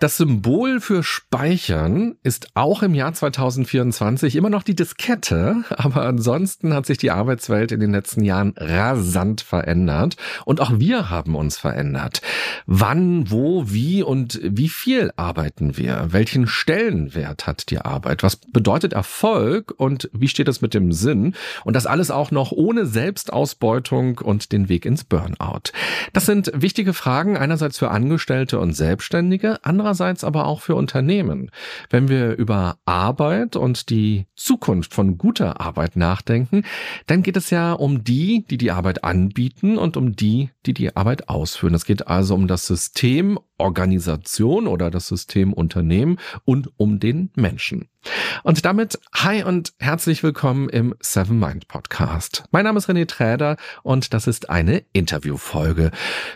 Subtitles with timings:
[0.00, 6.72] Das Symbol für Speichern ist auch im Jahr 2024 immer noch die Diskette, aber ansonsten
[6.72, 10.16] hat sich die Arbeitswelt in den letzten Jahren rasant verändert
[10.46, 12.22] und auch wir haben uns verändert.
[12.64, 16.06] Wann, wo, wie und wie viel arbeiten wir?
[16.08, 18.22] Welchen Stellenwert hat die Arbeit?
[18.22, 21.34] Was bedeutet Erfolg und wie steht es mit dem Sinn?
[21.62, 25.72] Und das alles auch noch ohne Selbstausbeutung und den Weg ins Burnout.
[26.14, 31.50] Das sind wichtige Fragen einerseits für Angestellte und Selbstständige, andererseits andererseits aber auch für Unternehmen.
[31.90, 36.62] Wenn wir über Arbeit und die Zukunft von guter Arbeit nachdenken,
[37.06, 40.94] dann geht es ja um die, die die Arbeit anbieten und um die, die die
[40.96, 41.74] Arbeit ausführen.
[41.74, 47.88] Es geht also um das System Organisation oder das System Unternehmen und um den Menschen.
[48.44, 52.44] Und damit hi und herzlich willkommen im Seven Mind Podcast.
[52.50, 55.90] Mein Name ist René Träder und das ist eine Interviewfolge.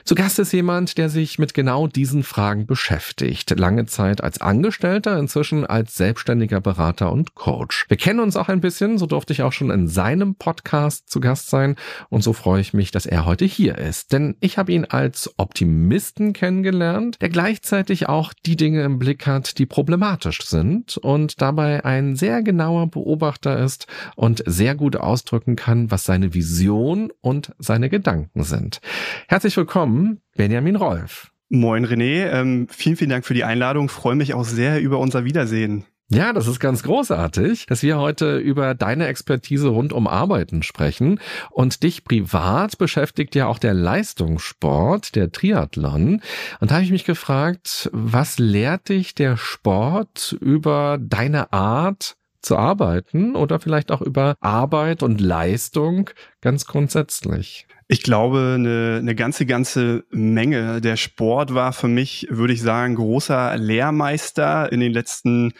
[0.04, 3.58] Zu Gast ist jemand, der sich mit genau diesen Fragen beschäftigt.
[3.58, 7.86] Lange Zeit als Angestellter, inzwischen als selbstständiger Berater und Coach.
[7.88, 11.20] Wir kennen uns auch ein bisschen, so durfte ich auch schon in seinem Podcast zu
[11.20, 11.76] Gast sein
[12.10, 14.12] und so freue ich mich, dass er heute hier ist.
[14.12, 19.58] Denn ich habe ihn als Optimisten kennengelernt der gleichzeitig auch die Dinge im Blick hat,
[19.58, 25.90] die problematisch sind und dabei ein sehr genauer Beobachter ist und sehr gut ausdrücken kann,
[25.90, 28.80] was seine Vision und seine Gedanken sind.
[29.28, 31.30] Herzlich willkommen, Benjamin Rolf.
[31.48, 33.88] Moin René, ähm, vielen, vielen Dank für die Einladung.
[33.88, 35.84] Freue mich auch sehr über unser Wiedersehen.
[36.10, 41.18] Ja, das ist ganz großartig, dass wir heute über deine Expertise rund um Arbeiten sprechen.
[41.50, 46.20] Und dich privat beschäftigt ja auch der Leistungssport, der Triathlon.
[46.60, 52.58] Und da habe ich mich gefragt, was lehrt dich der Sport über deine Art zu
[52.58, 56.10] arbeiten oder vielleicht auch über Arbeit und Leistung
[56.42, 57.66] ganz grundsätzlich?
[57.88, 60.82] Ich glaube, eine, eine ganze, ganze Menge.
[60.82, 65.52] Der Sport war für mich, würde ich sagen, großer Lehrmeister in den letzten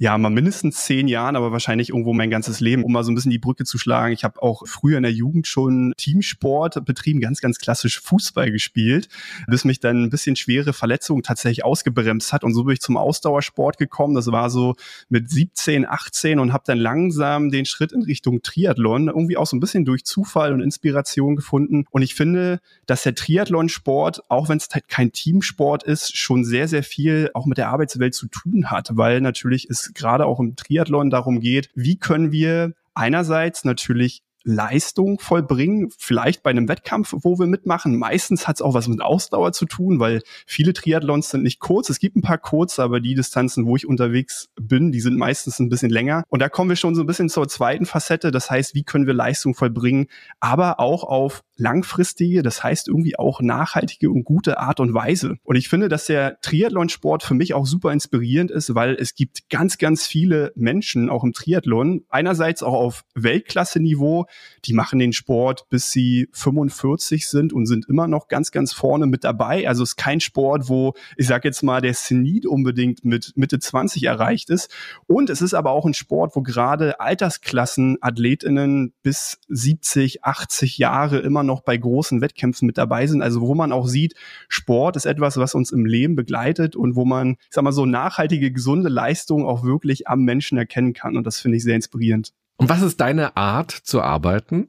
[0.00, 3.16] ja, mal mindestens zehn Jahren, aber wahrscheinlich irgendwo mein ganzes Leben, um mal so ein
[3.16, 4.12] bisschen die Brücke zu schlagen.
[4.12, 9.08] Ich habe auch früher in der Jugend schon Teamsport betrieben, ganz, ganz klassisch Fußball gespielt,
[9.48, 12.44] bis mich dann ein bisschen schwere Verletzungen tatsächlich ausgebremst hat.
[12.44, 14.14] Und so bin ich zum Ausdauersport gekommen.
[14.14, 14.76] Das war so
[15.08, 19.56] mit 17, 18 und habe dann langsam den Schritt in Richtung Triathlon irgendwie auch so
[19.56, 21.86] ein bisschen durch Zufall und Inspiration gefunden.
[21.90, 26.68] Und ich finde, dass der Triathlon-Sport, auch wenn es halt kein Teamsport ist, schon sehr,
[26.68, 30.56] sehr viel auch mit der Arbeitswelt zu tun hat, weil natürlich ist gerade auch im
[30.56, 37.38] Triathlon darum geht, wie können wir einerseits natürlich Leistung vollbringen, vielleicht bei einem Wettkampf, wo
[37.38, 37.98] wir mitmachen.
[37.98, 41.90] Meistens hat es auch was mit Ausdauer zu tun, weil viele Triathlons sind nicht kurz.
[41.90, 45.58] Es gibt ein paar kurze, aber die Distanzen, wo ich unterwegs bin, die sind meistens
[45.58, 46.24] ein bisschen länger.
[46.28, 48.30] Und da kommen wir schon so ein bisschen zur zweiten Facette.
[48.30, 50.06] Das heißt, wie können wir Leistung vollbringen,
[50.40, 55.36] aber auch auf langfristige, das heißt irgendwie auch nachhaltige und gute Art und Weise.
[55.42, 59.50] Und ich finde, dass der Triathlonsport für mich auch super inspirierend ist, weil es gibt
[59.50, 64.26] ganz, ganz viele Menschen auch im Triathlon, einerseits auch auf Weltklasse-Niveau,
[64.64, 69.06] die machen den Sport bis sie 45 sind und sind immer noch ganz, ganz vorne
[69.06, 69.68] mit dabei.
[69.68, 73.58] Also es ist kein Sport, wo, ich sag jetzt mal, der Zenit unbedingt mit Mitte
[73.58, 74.70] 20 erreicht ist.
[75.06, 81.18] Und es ist aber auch ein Sport, wo gerade Altersklassen, Athletinnen bis 70, 80 Jahre
[81.18, 83.22] immer noch bei großen Wettkämpfen mit dabei sind.
[83.22, 84.14] Also wo man auch sieht,
[84.48, 87.86] Sport ist etwas, was uns im Leben begleitet und wo man, ich sag mal, so
[87.86, 91.16] nachhaltige, gesunde Leistung auch wirklich am Menschen erkennen kann.
[91.16, 92.32] Und das finde ich sehr inspirierend.
[92.58, 94.68] Und was ist deine Art zu arbeiten?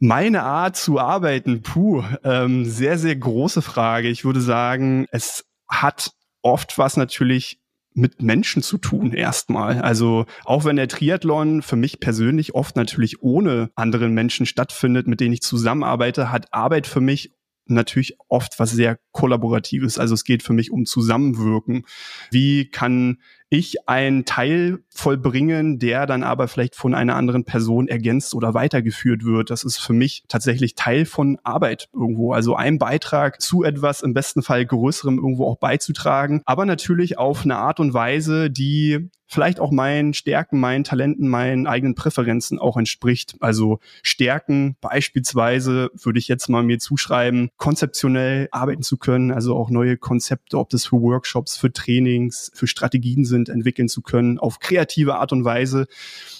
[0.00, 4.08] Meine Art zu arbeiten, puh, ähm, sehr, sehr große Frage.
[4.08, 7.60] Ich würde sagen, es hat oft was natürlich
[7.94, 9.80] mit Menschen zu tun erstmal.
[9.82, 15.20] Also auch wenn der Triathlon für mich persönlich oft natürlich ohne anderen Menschen stattfindet, mit
[15.20, 17.32] denen ich zusammenarbeite, hat Arbeit für mich
[17.66, 19.98] natürlich oft was sehr kollaboratives.
[19.98, 21.84] Also es geht für mich um Zusammenwirken.
[22.30, 23.18] Wie kann
[23.52, 29.24] ich einen Teil vollbringen, der dann aber vielleicht von einer anderen Person ergänzt oder weitergeführt
[29.24, 29.50] wird.
[29.50, 32.32] Das ist für mich tatsächlich Teil von Arbeit irgendwo.
[32.32, 37.44] Also ein Beitrag zu etwas im besten Fall größerem irgendwo auch beizutragen, aber natürlich auf
[37.44, 42.76] eine Art und Weise, die vielleicht auch meinen Stärken, meinen Talenten, meinen eigenen Präferenzen auch
[42.76, 43.34] entspricht.
[43.40, 49.70] Also Stärken beispielsweise würde ich jetzt mal mir zuschreiben, konzeptionell arbeiten zu können, also auch
[49.70, 54.58] neue Konzepte, ob das für Workshops, für Trainings, für Strategien sind, entwickeln zu können, auf
[54.58, 55.86] kreative Art und Weise.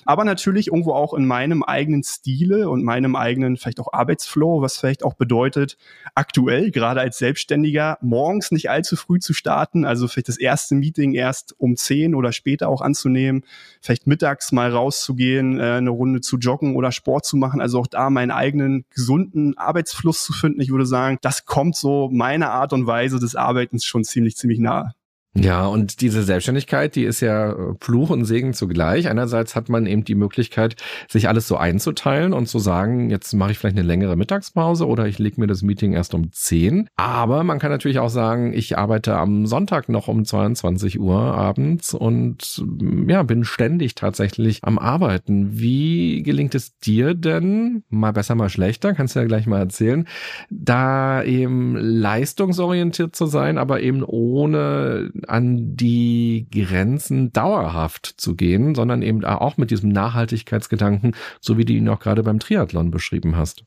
[0.04, 4.76] Aber natürlich irgendwo auch in meinem eigenen Stile und meinem eigenen vielleicht auch Arbeitsflow, was
[4.76, 5.78] vielleicht auch bedeutet,
[6.14, 11.14] aktuell, gerade als Selbstständiger, morgens nicht allzu früh zu starten, also vielleicht das erste Meeting
[11.14, 13.44] erst um zehn oder später auch auch anzunehmen,
[13.80, 17.86] vielleicht mittags mal rauszugehen, äh, eine Runde zu joggen oder Sport zu machen, also auch
[17.86, 20.60] da meinen eigenen gesunden Arbeitsfluss zu finden.
[20.60, 24.58] Ich würde sagen, das kommt so meiner Art und Weise des Arbeitens schon ziemlich, ziemlich
[24.58, 24.94] nahe.
[25.34, 29.08] Ja, und diese Selbstständigkeit, die ist ja äh, Fluch und Segen zugleich.
[29.08, 30.76] Einerseits hat man eben die Möglichkeit,
[31.08, 35.06] sich alles so einzuteilen und zu sagen, jetzt mache ich vielleicht eine längere Mittagspause oder
[35.06, 36.86] ich lege mir das Meeting erst um 10.
[36.96, 41.94] Aber man kann natürlich auch sagen, ich arbeite am Sonntag noch um 22 Uhr abends
[41.94, 42.62] und
[43.08, 45.58] ja, bin ständig tatsächlich am Arbeiten.
[45.58, 50.06] Wie gelingt es dir denn, mal besser, mal schlechter, kannst du ja gleich mal erzählen,
[50.50, 59.02] da eben leistungsorientiert zu sein, aber eben ohne an die Grenzen dauerhaft zu gehen, sondern
[59.02, 63.64] eben auch mit diesem Nachhaltigkeitsgedanken, so wie du ihn auch gerade beim Triathlon beschrieben hast.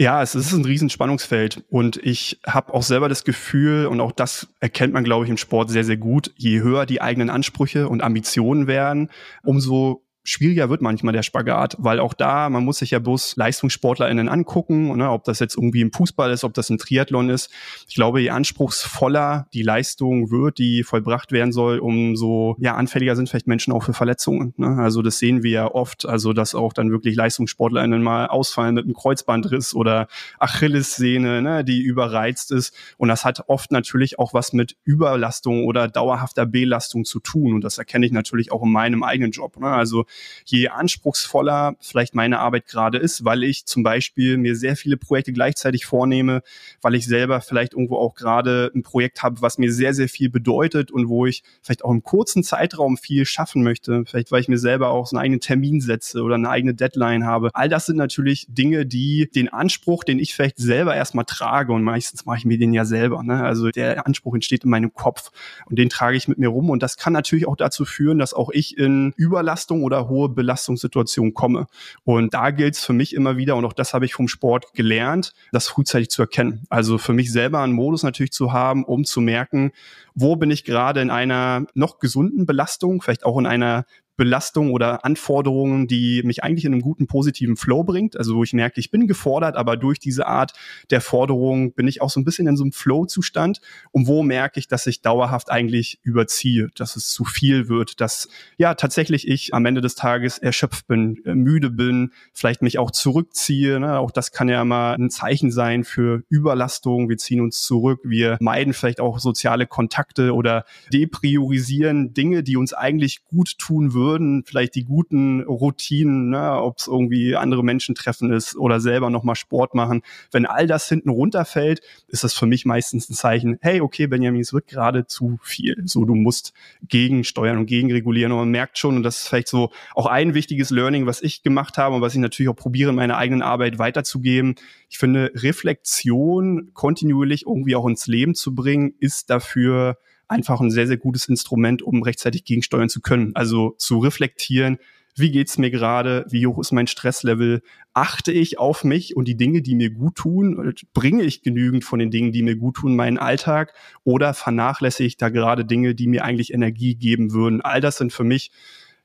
[0.00, 4.46] Ja, es ist ein Riesenspannungsfeld und ich habe auch selber das Gefühl und auch das
[4.60, 6.32] erkennt man, glaube ich, im Sport sehr, sehr gut.
[6.36, 9.10] Je höher die eigenen Ansprüche und Ambitionen werden,
[9.42, 14.28] umso schwieriger wird manchmal der Spagat, weil auch da, man muss sich ja bloß LeistungssportlerInnen
[14.28, 17.50] angucken, ne, ob das jetzt irgendwie im Fußball ist, ob das im Triathlon ist.
[17.88, 23.28] Ich glaube, je anspruchsvoller die Leistung wird, die vollbracht werden soll, umso ja, anfälliger sind
[23.28, 24.54] vielleicht Menschen auch für Verletzungen.
[24.56, 24.76] Ne?
[24.78, 28.84] Also das sehen wir ja oft, also dass auch dann wirklich LeistungssportlerInnen mal ausfallen mit
[28.84, 30.08] einem Kreuzbandriss oder
[30.38, 32.74] Achillessehne, ne, die überreizt ist.
[32.98, 37.54] Und das hat oft natürlich auch was mit Überlastung oder dauerhafter Belastung zu tun.
[37.54, 39.58] Und das erkenne ich natürlich auch in meinem eigenen Job.
[39.58, 39.68] Ne?
[39.68, 40.04] Also
[40.44, 45.32] je anspruchsvoller vielleicht meine Arbeit gerade ist, weil ich zum Beispiel mir sehr viele Projekte
[45.32, 46.42] gleichzeitig vornehme,
[46.82, 50.30] weil ich selber vielleicht irgendwo auch gerade ein Projekt habe, was mir sehr, sehr viel
[50.30, 54.48] bedeutet und wo ich vielleicht auch im kurzen Zeitraum viel schaffen möchte, vielleicht weil ich
[54.48, 57.50] mir selber auch so einen eigenen Termin setze oder eine eigene Deadline habe.
[57.54, 61.82] All das sind natürlich Dinge, die den Anspruch, den ich vielleicht selber erstmal trage und
[61.82, 63.22] meistens mache ich mir den ja selber.
[63.22, 63.42] Ne?
[63.42, 65.30] Also der Anspruch entsteht in meinem Kopf
[65.66, 68.34] und den trage ich mit mir rum und das kann natürlich auch dazu führen, dass
[68.34, 71.66] auch ich in Überlastung oder hohe Belastungssituation komme.
[72.04, 74.74] Und da gilt es für mich immer wieder, und auch das habe ich vom Sport
[74.74, 76.64] gelernt, das frühzeitig zu erkennen.
[76.68, 79.72] Also für mich selber einen Modus natürlich zu haben, um zu merken,
[80.14, 83.84] wo bin ich gerade in einer noch gesunden Belastung, vielleicht auch in einer
[84.18, 88.16] Belastung oder Anforderungen, die mich eigentlich in einem guten positiven Flow bringt.
[88.16, 90.52] Also wo ich merke, ich bin gefordert, aber durch diese Art
[90.90, 93.60] der Forderung bin ich auch so ein bisschen in so einem Flow-Zustand.
[93.92, 98.28] Und wo merke ich, dass ich dauerhaft eigentlich überziehe, dass es zu viel wird, dass
[98.56, 102.90] ja tatsächlich ich am Ende des Tages erschöpft bin, äh, müde bin, vielleicht mich auch
[102.90, 103.78] zurückziehe.
[103.78, 104.00] Ne?
[104.00, 107.08] Auch das kann ja mal ein Zeichen sein für Überlastung.
[107.08, 112.74] Wir ziehen uns zurück, wir meiden vielleicht auch soziale Kontakte oder depriorisieren Dinge, die uns
[112.74, 117.94] eigentlich gut tun würden würden, vielleicht die guten Routinen, ne, ob es irgendwie andere Menschen
[117.94, 120.02] treffen ist oder selber nochmal Sport machen.
[120.32, 124.40] Wenn all das hinten runterfällt, ist das für mich meistens ein Zeichen, hey, okay, Benjamin,
[124.40, 125.76] es wird gerade zu viel.
[125.84, 126.52] So, du musst
[126.88, 128.32] gegensteuern und gegenregulieren.
[128.32, 131.42] Und man merkt schon, und das ist vielleicht so auch ein wichtiges Learning, was ich
[131.42, 134.54] gemacht habe und was ich natürlich auch probiere, in meiner eigenen Arbeit weiterzugeben.
[134.88, 140.86] Ich finde, Reflexion kontinuierlich irgendwie auch ins Leben zu bringen, ist dafür einfach ein sehr,
[140.86, 143.34] sehr gutes Instrument, um rechtzeitig gegensteuern zu können.
[143.34, 144.78] Also zu reflektieren,
[145.18, 149.36] wie geht's mir gerade, wie hoch ist mein Stresslevel, achte ich auf mich und die
[149.36, 152.94] Dinge, die mir gut tun, bringe ich genügend von den Dingen, die mir gut tun,
[152.94, 153.72] meinen Alltag
[154.04, 157.60] oder vernachlässige ich da gerade Dinge, die mir eigentlich Energie geben würden.
[157.60, 158.52] All das sind für mich,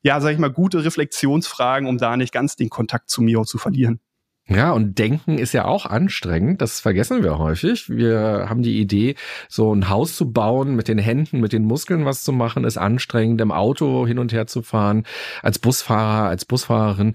[0.04, 3.48] ja, sag ich mal, gute Reflexionsfragen, um da nicht ganz den Kontakt zu mir auch
[3.48, 4.00] zu verlieren.
[4.50, 6.62] Ja, und denken ist ja auch anstrengend.
[6.62, 7.90] Das vergessen wir häufig.
[7.90, 9.16] Wir haben die Idee,
[9.48, 12.78] so ein Haus zu bauen, mit den Händen, mit den Muskeln was zu machen, ist
[12.78, 15.06] anstrengend, im Auto hin und her zu fahren,
[15.42, 17.14] als Busfahrer, als Busfahrerin,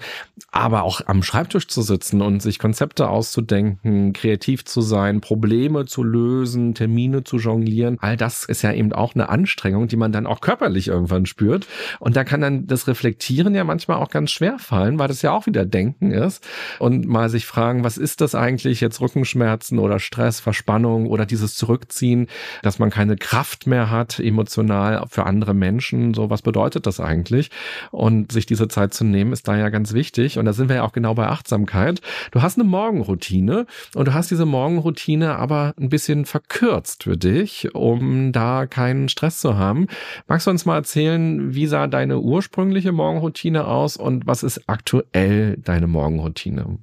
[0.52, 6.02] aber auch am Schreibtisch zu sitzen und sich Konzepte auszudenken, kreativ zu sein, Probleme zu
[6.02, 7.98] lösen, Termine zu jonglieren.
[8.00, 11.66] All das ist ja eben auch eine Anstrengung, die man dann auch körperlich irgendwann spürt.
[12.00, 15.32] Und da kann dann das Reflektieren ja manchmal auch ganz schwer fallen, weil das ja
[15.32, 16.42] auch wieder Denken ist.
[16.78, 21.56] Und mal sich fragen, was ist das eigentlich jetzt Rückenschmerzen oder Stress, Verspannung oder dieses
[21.56, 22.28] Zurückziehen,
[22.62, 26.14] dass man keine Kraft mehr hat emotional für andere Menschen.
[26.14, 27.50] So, was bedeutet das eigentlich?
[27.90, 30.38] Und sich diese Zeit zu nehmen, ist da ja ganz wichtig.
[30.38, 32.00] Und da sind wir ja auch genau bei Achtsamkeit.
[32.30, 37.74] Du hast eine Morgenroutine und du hast diese Morgenroutine aber ein bisschen verkürzt für dich,
[37.74, 39.88] um da keinen Stress zu haben.
[40.28, 45.56] Magst du uns mal erzählen, wie sah deine ursprüngliche Morgenroutine aus und was ist aktuell
[45.56, 46.78] deine Morgenroutine?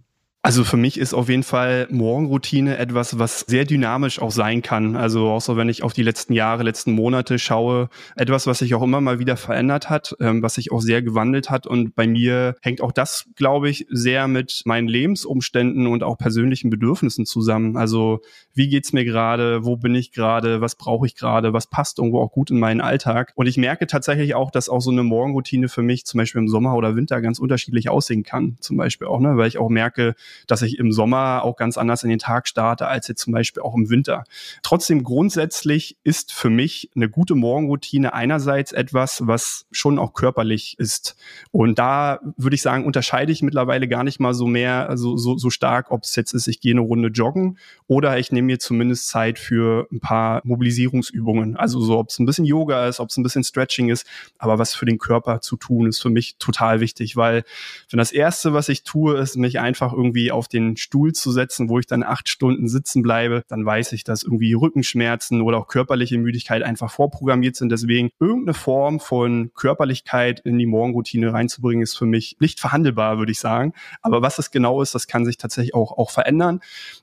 [0.45, 4.95] Also für mich ist auf jeden Fall Morgenroutine etwas, was sehr dynamisch auch sein kann.
[4.95, 8.75] Also auch so, wenn ich auf die letzten Jahre, letzten Monate schaue, etwas, was sich
[8.75, 11.65] auch immer mal wieder verändert hat, ähm, was sich auch sehr gewandelt hat.
[11.65, 16.69] Und bei mir hängt auch das, glaube ich, sehr mit meinen Lebensumständen und auch persönlichen
[16.69, 17.75] Bedürfnissen zusammen.
[17.75, 18.21] Also
[18.53, 19.65] wie geht's mir gerade?
[19.65, 20.61] Wo bin ich gerade?
[20.61, 21.53] Was brauche ich gerade?
[21.53, 23.33] Was passt irgendwo auch gut in meinen Alltag?
[23.33, 26.49] Und ich merke tatsächlich auch, dass auch so eine Morgenroutine für mich zum Beispiel im
[26.49, 28.57] Sommer oder Winter ganz unterschiedlich aussehen kann.
[28.59, 30.13] Zum Beispiel auch, ne, weil ich auch merke,
[30.47, 33.63] dass ich im Sommer auch ganz anders in den Tag starte als jetzt zum Beispiel
[33.63, 34.23] auch im Winter.
[34.63, 41.15] Trotzdem grundsätzlich ist für mich eine gute Morgenroutine einerseits etwas, was schon auch körperlich ist.
[41.51, 45.37] Und da würde ich sagen, unterscheide ich mittlerweile gar nicht mal so mehr, so, so,
[45.37, 48.59] so stark, ob es jetzt ist, ich gehe eine Runde joggen oder ich nehme mir
[48.59, 51.55] zumindest Zeit für ein paar Mobilisierungsübungen.
[51.55, 54.05] Also so, ob es ein bisschen Yoga ist, ob es ein bisschen Stretching ist,
[54.37, 57.43] aber was für den Körper zu tun, ist für mich total wichtig, weil
[57.89, 61.31] wenn das Erste, was ich tue, ist, mich einfach irgendwie irgendwie auf den Stuhl zu
[61.31, 65.57] setzen, wo ich dann acht Stunden sitzen bleibe, dann weiß ich, dass irgendwie Rückenschmerzen oder
[65.57, 67.71] auch körperliche Müdigkeit einfach vorprogrammiert sind.
[67.71, 73.31] Deswegen irgendeine Form von Körperlichkeit in die Morgenroutine reinzubringen, ist für mich nicht verhandelbar, würde
[73.31, 73.73] ich sagen.
[74.01, 76.59] Aber was es genau ist, das kann sich tatsächlich auch, auch verändern.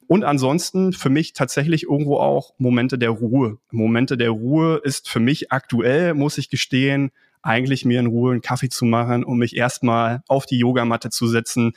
[0.06, 3.58] Und ansonsten für mich tatsächlich irgendwo auch Momente der Ruhe.
[3.70, 7.10] Momente der Ruhe ist für mich aktuell, muss ich gestehen,
[7.42, 11.26] eigentlich mir in Ruhe einen Kaffee zu machen, um mich erstmal auf die Yogamatte zu
[11.26, 11.72] setzen,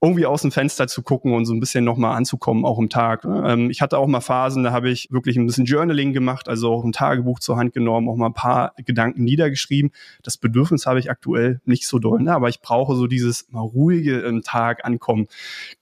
[0.00, 3.24] irgendwie aus dem Fenster zu gucken und so ein bisschen nochmal anzukommen, auch im Tag.
[3.24, 3.42] Ne?
[3.46, 6.72] Ähm, ich hatte auch mal Phasen, da habe ich wirklich ein bisschen Journaling gemacht, also
[6.72, 9.90] auch ein Tagebuch zur Hand genommen, auch mal ein paar Gedanken niedergeschrieben.
[10.22, 12.32] Das Bedürfnis habe ich aktuell nicht so doll, ne?
[12.32, 15.26] aber ich brauche so dieses mal ruhige im Tag ankommen.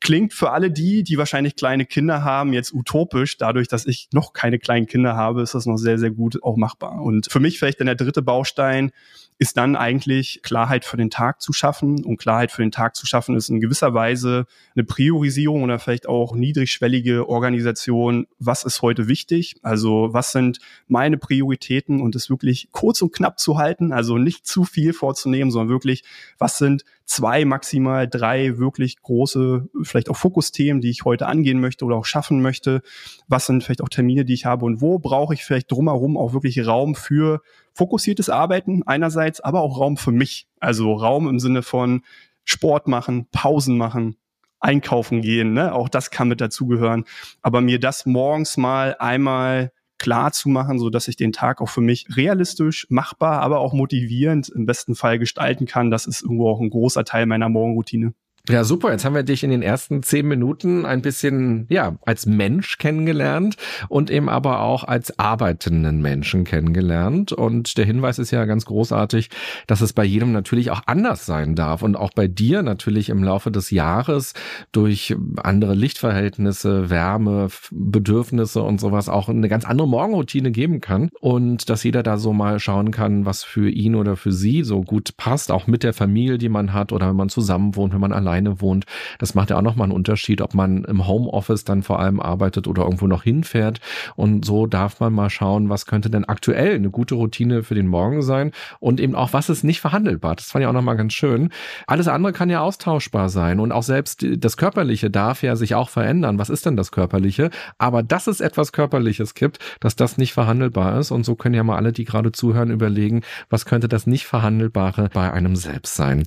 [0.00, 3.36] Klingt für alle die, die wahrscheinlich kleine Kinder haben, jetzt utopisch.
[3.36, 6.56] Dadurch, dass ich noch keine kleinen Kinder habe, ist das noch sehr, sehr gut auch
[6.56, 7.02] machbar.
[7.02, 8.92] Und für mich vielleicht dann der dritte Baustein,
[9.38, 12.04] ist dann eigentlich Klarheit für den Tag zu schaffen.
[12.04, 16.08] Und Klarheit für den Tag zu schaffen ist in gewisser Weise eine Priorisierung oder vielleicht
[16.08, 18.26] auch niedrigschwellige Organisation.
[18.38, 19.56] Was ist heute wichtig?
[19.62, 20.58] Also was sind
[20.88, 23.92] meine Prioritäten und es wirklich kurz und knapp zu halten?
[23.92, 26.04] Also nicht zu viel vorzunehmen, sondern wirklich,
[26.38, 31.84] was sind zwei, maximal drei wirklich große, vielleicht auch Fokusthemen, die ich heute angehen möchte
[31.84, 32.82] oder auch schaffen möchte?
[33.28, 36.32] Was sind vielleicht auch Termine, die ich habe und wo brauche ich vielleicht drumherum auch
[36.32, 37.40] wirklich Raum für
[37.76, 40.48] fokussiertes Arbeiten einerseits, aber auch Raum für mich.
[40.60, 42.02] Also Raum im Sinne von
[42.46, 44.16] Sport machen, Pausen machen,
[44.60, 45.74] einkaufen gehen, ne?
[45.74, 47.04] Auch das kann mit dazugehören.
[47.42, 51.68] Aber mir das morgens mal einmal klar zu machen, so dass ich den Tag auch
[51.68, 56.50] für mich realistisch, machbar, aber auch motivierend im besten Fall gestalten kann, das ist irgendwo
[56.50, 58.14] auch ein großer Teil meiner Morgenroutine.
[58.48, 58.92] Ja, super.
[58.92, 63.56] Jetzt haben wir dich in den ersten zehn Minuten ein bisschen, ja, als Mensch kennengelernt
[63.88, 67.32] und eben aber auch als arbeitenden Menschen kennengelernt.
[67.32, 69.30] Und der Hinweis ist ja ganz großartig,
[69.66, 73.24] dass es bei jedem natürlich auch anders sein darf und auch bei dir natürlich im
[73.24, 74.32] Laufe des Jahres
[74.70, 81.68] durch andere Lichtverhältnisse, Wärme, Bedürfnisse und sowas auch eine ganz andere Morgenroutine geben kann und
[81.68, 85.16] dass jeder da so mal schauen kann, was für ihn oder für sie so gut
[85.16, 88.12] passt, auch mit der Familie, die man hat oder wenn man zusammen wohnt, wenn man
[88.12, 88.84] allein alleine wohnt.
[89.18, 92.68] Das macht ja auch nochmal einen Unterschied, ob man im Homeoffice dann vor allem arbeitet
[92.68, 93.80] oder irgendwo noch hinfährt.
[94.14, 97.86] Und so darf man mal schauen, was könnte denn aktuell eine gute Routine für den
[97.86, 100.36] Morgen sein und eben auch, was ist nicht verhandelbar.
[100.36, 101.50] Das fand ich auch nochmal ganz schön.
[101.86, 105.88] Alles andere kann ja austauschbar sein und auch selbst das Körperliche darf ja sich auch
[105.88, 106.38] verändern.
[106.38, 107.50] Was ist denn das Körperliche?
[107.78, 111.64] Aber dass es etwas Körperliches gibt, dass das nicht verhandelbar ist und so können ja
[111.64, 116.24] mal alle, die gerade zuhören, überlegen, was könnte das nicht verhandelbare bei einem selbst sein.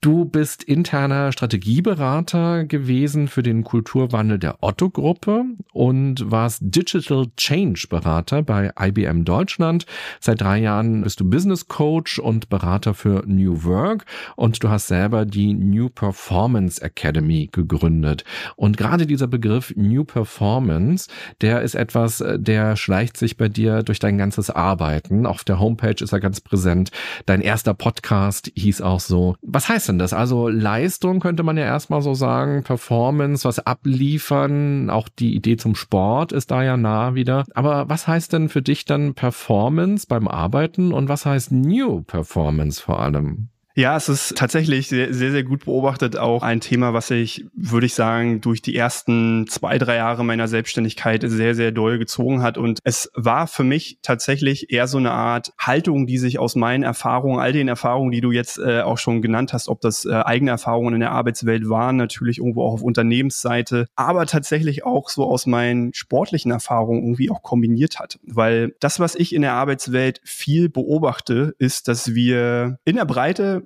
[0.00, 7.86] Du bist interner Strategie Strategieberater gewesen für den Kulturwandel der Otto-Gruppe und warst Digital Change
[7.88, 9.86] Berater bei IBM Deutschland.
[10.18, 14.88] Seit drei Jahren bist du Business Coach und Berater für New Work und du hast
[14.88, 18.24] selber die New Performance Academy gegründet.
[18.56, 21.08] Und gerade dieser Begriff New Performance,
[21.42, 25.26] der ist etwas, der schleicht sich bei dir durch dein ganzes Arbeiten.
[25.26, 26.90] Auf der Homepage ist er ganz präsent.
[27.24, 29.36] Dein erster Podcast hieß auch so.
[29.42, 30.12] Was heißt denn das?
[30.12, 35.58] Also Leistung könnte könnte man ja erstmal so sagen, Performance, was abliefern, auch die Idee
[35.58, 37.44] zum Sport ist da ja nah wieder.
[37.52, 42.80] Aber was heißt denn für dich dann Performance beim Arbeiten und was heißt New Performance
[42.80, 43.50] vor allem?
[43.78, 46.16] Ja, es ist tatsächlich sehr, sehr, sehr gut beobachtet.
[46.16, 50.48] Auch ein Thema, was ich, würde ich sagen, durch die ersten zwei, drei Jahre meiner
[50.48, 52.56] Selbstständigkeit sehr, sehr doll gezogen hat.
[52.56, 56.84] Und es war für mich tatsächlich eher so eine Art Haltung, die sich aus meinen
[56.84, 60.22] Erfahrungen, all den Erfahrungen, die du jetzt äh, auch schon genannt hast, ob das äh,
[60.24, 65.24] eigene Erfahrungen in der Arbeitswelt waren, natürlich irgendwo auch auf Unternehmensseite, aber tatsächlich auch so
[65.26, 68.18] aus meinen sportlichen Erfahrungen irgendwie auch kombiniert hat.
[68.22, 73.65] Weil das, was ich in der Arbeitswelt viel beobachte, ist, dass wir in der Breite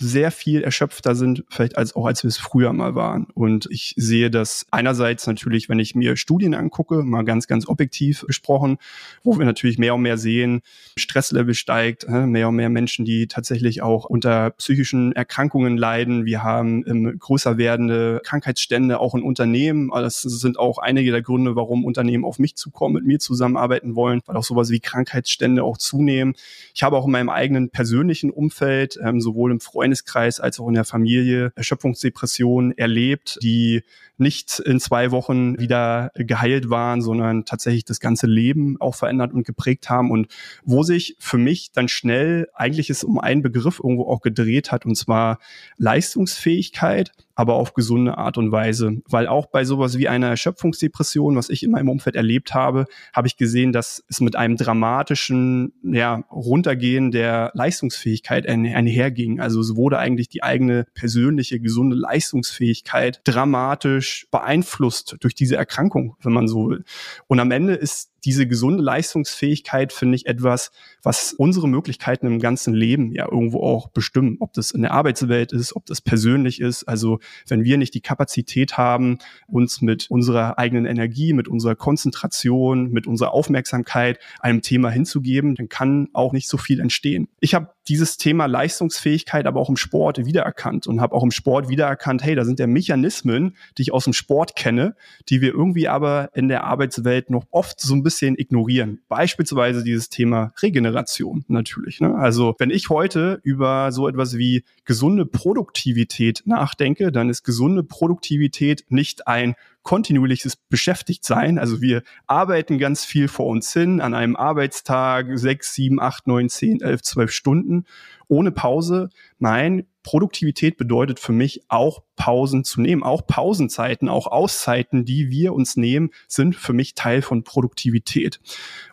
[0.00, 3.26] sehr viel erschöpfter sind, vielleicht als auch als wir es früher mal waren.
[3.34, 8.24] Und ich sehe das einerseits natürlich, wenn ich mir Studien angucke, mal ganz, ganz objektiv
[8.26, 8.78] gesprochen,
[9.22, 10.62] wo wir natürlich mehr und mehr sehen,
[10.96, 16.24] Stresslevel steigt, mehr und mehr Menschen, die tatsächlich auch unter psychischen Erkrankungen leiden.
[16.24, 19.90] Wir haben ähm, größer werdende Krankheitsstände auch in Unternehmen.
[19.92, 24.22] Das sind auch einige der Gründe, warum Unternehmen auf mich zukommen, mit mir zusammenarbeiten wollen,
[24.24, 26.34] weil auch sowas wie Krankheitsstände auch zunehmen.
[26.74, 30.74] Ich habe auch in meinem eigenen persönlichen Umfeld, ähm, sowohl im Freundeskreis als auch in
[30.74, 33.82] der Familie, Erschöpfungsdepressionen erlebt, die
[34.18, 39.46] nicht in zwei Wochen wieder geheilt waren, sondern tatsächlich das ganze Leben auch verändert und
[39.46, 40.10] geprägt haben.
[40.10, 40.28] Und
[40.62, 44.86] wo sich für mich dann schnell eigentlich es um einen Begriff irgendwo auch gedreht hat
[44.86, 45.38] und zwar
[45.78, 49.00] Leistungsfähigkeit aber auf gesunde Art und Weise.
[49.08, 53.28] Weil auch bei sowas wie einer Erschöpfungsdepression, was ich immer im Umfeld erlebt habe, habe
[53.28, 59.40] ich gesehen, dass es mit einem dramatischen ja, Runtergehen der Leistungsfähigkeit einherging.
[59.40, 66.34] Also es wurde eigentlich die eigene persönliche gesunde Leistungsfähigkeit dramatisch beeinflusst durch diese Erkrankung, wenn
[66.34, 66.84] man so will.
[67.26, 70.70] Und am Ende ist diese gesunde Leistungsfähigkeit finde ich etwas,
[71.02, 74.36] was unsere Möglichkeiten im ganzen Leben ja irgendwo auch bestimmen.
[74.40, 76.84] Ob das in der Arbeitswelt ist, ob das persönlich ist.
[76.84, 82.90] Also wenn wir nicht die Kapazität haben, uns mit unserer eigenen Energie, mit unserer Konzentration,
[82.90, 87.28] mit unserer Aufmerksamkeit einem Thema hinzugeben, dann kann auch nicht so viel entstehen.
[87.40, 91.68] Ich habe dieses Thema Leistungsfähigkeit aber auch im Sport wiedererkannt und habe auch im Sport
[91.68, 94.94] wiedererkannt, hey, da sind ja Mechanismen, die ich aus dem Sport kenne,
[95.28, 99.00] die wir irgendwie aber in der Arbeitswelt noch oft so ein bisschen ignorieren.
[99.08, 102.00] Beispielsweise dieses Thema Regeneration natürlich.
[102.00, 102.14] Ne?
[102.14, 108.84] Also wenn ich heute über so etwas wie gesunde Produktivität nachdenke, dann ist gesunde Produktivität
[108.88, 111.58] nicht ein kontinuierliches Beschäftigtsein.
[111.58, 116.48] Also wir arbeiten ganz viel vor uns hin an einem Arbeitstag, sechs, sieben, acht, neun,
[116.48, 117.86] zehn, elf, zwölf Stunden
[118.28, 119.10] ohne Pause.
[119.38, 123.02] Nein, Produktivität bedeutet für mich auch Pausen zu nehmen.
[123.02, 128.40] Auch Pausenzeiten, auch Auszeiten, die wir uns nehmen, sind für mich Teil von Produktivität.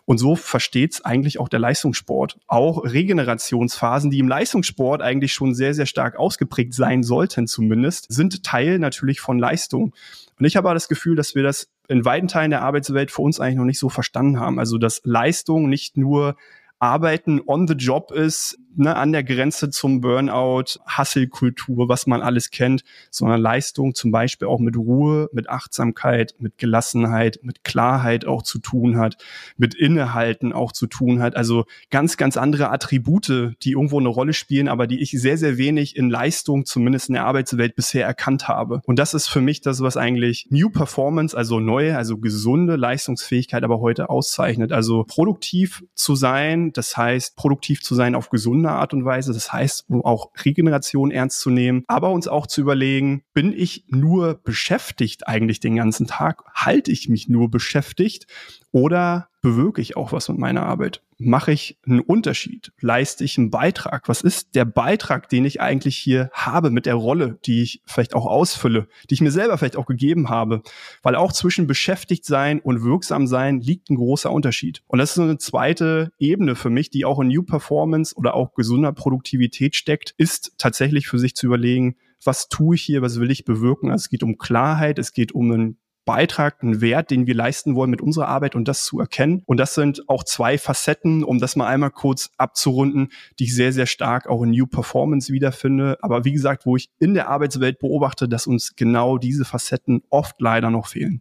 [0.04, 2.38] Und so versteht es eigentlich auch der Leistungssport.
[2.46, 8.42] Auch Regenerationsphasen, die im Leistungssport eigentlich schon sehr, sehr stark ausgeprägt sein sollten zumindest, sind
[8.42, 9.94] Teil natürlich von Leistung.
[10.38, 13.40] Und ich habe das Gefühl, dass wir das in weiten Teilen der Arbeitswelt für uns
[13.40, 14.58] eigentlich noch nicht so verstanden haben.
[14.58, 16.36] Also, dass Leistung nicht nur
[16.78, 22.50] Arbeiten on the job ist, ne, an der Grenze zum Burnout, Hasselkultur, was man alles
[22.50, 28.42] kennt, sondern Leistung zum Beispiel auch mit Ruhe, mit Achtsamkeit, mit Gelassenheit, mit Klarheit auch
[28.42, 29.16] zu tun hat,
[29.56, 31.36] mit Innehalten auch zu tun hat.
[31.36, 35.58] Also ganz, ganz andere Attribute, die irgendwo eine Rolle spielen, aber die ich sehr, sehr
[35.58, 38.82] wenig in Leistung, zumindest in der Arbeitswelt bisher erkannt habe.
[38.86, 43.64] Und das ist für mich das, was eigentlich New Performance, also neue, also gesunde Leistungsfähigkeit
[43.64, 44.72] aber heute auszeichnet.
[44.72, 49.32] Also produktiv zu sein, das heißt, produktiv zu sein auf gesunde Art und Weise.
[49.32, 54.34] Das heißt, auch Regeneration ernst zu nehmen, aber uns auch zu überlegen, bin ich nur
[54.34, 56.44] beschäftigt eigentlich den ganzen Tag?
[56.54, 58.26] Halte ich mich nur beschäftigt?
[58.70, 61.02] Oder bewirke ich auch was mit meiner Arbeit?
[61.20, 62.72] Mache ich einen Unterschied?
[62.80, 64.08] Leiste ich einen Beitrag?
[64.08, 68.14] Was ist der Beitrag, den ich eigentlich hier habe mit der Rolle, die ich vielleicht
[68.14, 70.62] auch ausfülle, die ich mir selber vielleicht auch gegeben habe?
[71.02, 74.82] Weil auch zwischen beschäftigt sein und wirksam sein liegt ein großer Unterschied.
[74.86, 78.34] Und das ist so eine zweite Ebene für mich, die auch in New Performance oder
[78.34, 83.18] auch gesunder Produktivität steckt, ist tatsächlich für sich zu überlegen, was tue ich hier, was
[83.20, 83.90] will ich bewirken?
[83.90, 85.78] Also es geht um Klarheit, es geht um einen
[86.08, 89.42] Beitrag, einen Wert, den wir leisten wollen mit unserer Arbeit und das zu erkennen.
[89.44, 93.74] Und das sind auch zwei Facetten, um das mal einmal kurz abzurunden, die ich sehr,
[93.74, 95.98] sehr stark auch in New Performance wiederfinde.
[96.00, 100.40] Aber wie gesagt, wo ich in der Arbeitswelt beobachte, dass uns genau diese Facetten oft
[100.40, 101.20] leider noch fehlen.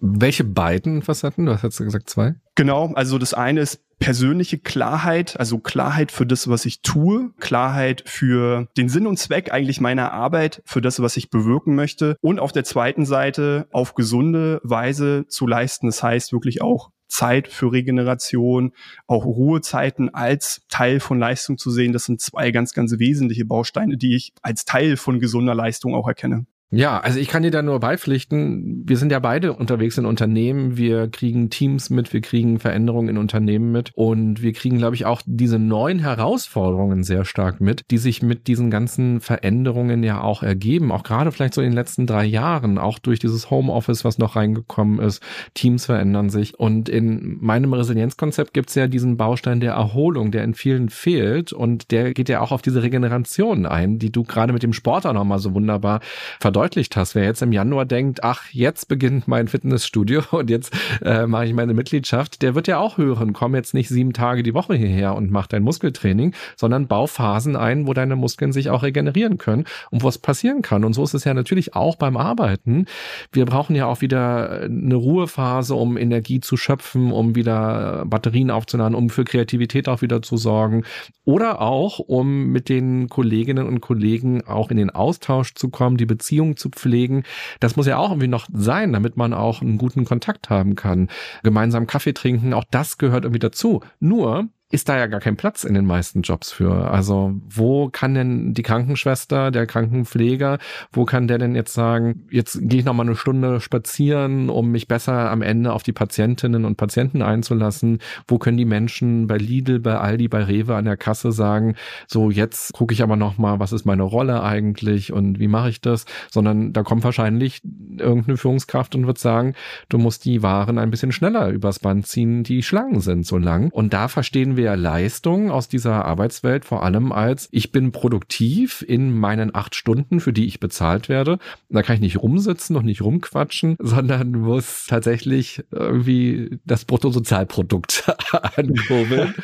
[0.00, 1.46] Welche beiden Facetten?
[1.46, 2.34] Du hast gesagt zwei.
[2.56, 8.02] Genau, also das eine ist persönliche Klarheit, also Klarheit für das, was ich tue, Klarheit
[8.04, 12.38] für den Sinn und Zweck eigentlich meiner Arbeit, für das, was ich bewirken möchte und
[12.38, 15.86] auf der zweiten Seite auf gesunde Weise zu leisten.
[15.86, 18.72] Das heißt wirklich auch Zeit für Regeneration,
[19.06, 21.94] auch Ruhezeiten als Teil von Leistung zu sehen.
[21.94, 26.08] Das sind zwei ganz, ganz wesentliche Bausteine, die ich als Teil von gesunder Leistung auch
[26.08, 26.44] erkenne.
[26.76, 28.82] Ja, also ich kann dir da nur beipflichten.
[28.84, 30.76] Wir sind ja beide unterwegs in Unternehmen.
[30.76, 35.06] Wir kriegen Teams mit, wir kriegen Veränderungen in Unternehmen mit und wir kriegen, glaube ich,
[35.06, 40.42] auch diese neuen Herausforderungen sehr stark mit, die sich mit diesen ganzen Veränderungen ja auch
[40.42, 40.90] ergeben.
[40.90, 44.34] Auch gerade vielleicht so in den letzten drei Jahren, auch durch dieses Homeoffice, was noch
[44.34, 45.22] reingekommen ist.
[45.54, 46.58] Teams verändern sich.
[46.58, 51.52] Und in meinem Resilienzkonzept gibt es ja diesen Baustein der Erholung, der in vielen fehlt.
[51.52, 55.06] Und der geht ja auch auf diese Regeneration ein, die du gerade mit dem Sport
[55.06, 56.00] auch nochmal so wunderbar
[56.40, 57.14] verdeutlicht verdeutlicht hast.
[57.14, 61.52] Wer jetzt im Januar denkt, ach, jetzt beginnt mein Fitnessstudio und jetzt äh, mache ich
[61.52, 65.14] meine Mitgliedschaft, der wird ja auch hören, komm jetzt nicht sieben Tage die Woche hierher
[65.14, 69.64] und mach dein Muskeltraining, sondern bau Phasen ein, wo deine Muskeln sich auch regenerieren können
[69.90, 70.84] und wo es passieren kann.
[70.84, 72.86] Und so ist es ja natürlich auch beim Arbeiten.
[73.30, 78.94] Wir brauchen ja auch wieder eine Ruhephase, um Energie zu schöpfen, um wieder Batterien aufzuladen,
[78.94, 80.84] um für Kreativität auch wieder zu sorgen
[81.24, 86.06] oder auch, um mit den Kolleginnen und Kollegen auch in den Austausch zu kommen, die
[86.06, 87.24] Beziehung zu pflegen.
[87.60, 91.08] Das muss ja auch irgendwie noch sein, damit man auch einen guten Kontakt haben kann.
[91.42, 93.80] Gemeinsam Kaffee trinken, auch das gehört irgendwie dazu.
[94.00, 96.90] Nur, ist da ja gar kein Platz in den meisten Jobs für.
[96.90, 100.58] Also wo kann denn die Krankenschwester, der Krankenpfleger,
[100.90, 104.70] wo kann der denn jetzt sagen, jetzt gehe ich noch mal eine Stunde spazieren, um
[104.70, 107.98] mich besser am Ende auf die Patientinnen und Patienten einzulassen?
[108.26, 111.76] Wo können die Menschen bei Lidl, bei Aldi, bei Rewe an der Kasse sagen,
[112.08, 115.68] so jetzt gucke ich aber noch mal, was ist meine Rolle eigentlich und wie mache
[115.68, 116.04] ich das?
[116.32, 117.60] Sondern da kommt wahrscheinlich
[117.98, 119.54] irgendeine Führungskraft und wird sagen,
[119.88, 123.70] du musst die Waren ein bisschen schneller übers Band ziehen, die Schlangen sind so lang.
[123.70, 128.82] Und da verstehen wir wir Leistung aus dieser Arbeitswelt vor allem als, ich bin produktiv
[128.86, 131.38] in meinen acht Stunden, für die ich bezahlt werde.
[131.68, 138.10] Da kann ich nicht rumsitzen und nicht rumquatschen, sondern muss tatsächlich irgendwie das Bruttosozialprodukt
[138.56, 139.34] ankurbeln.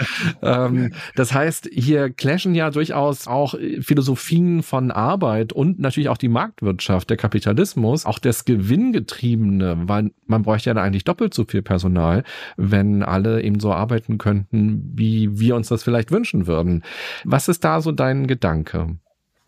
[0.40, 6.28] ähm, das heißt, hier clashen ja durchaus auch Philosophien von Arbeit und natürlich auch die
[6.28, 12.24] Marktwirtschaft, der Kapitalismus, auch das Gewinngetriebene, weil man bräuchte ja eigentlich doppelt so viel Personal,
[12.56, 16.84] wenn alle eben so arbeiten könnten, wie wir uns das vielleicht wünschen würden.
[17.24, 18.98] Was ist da so dein Gedanke?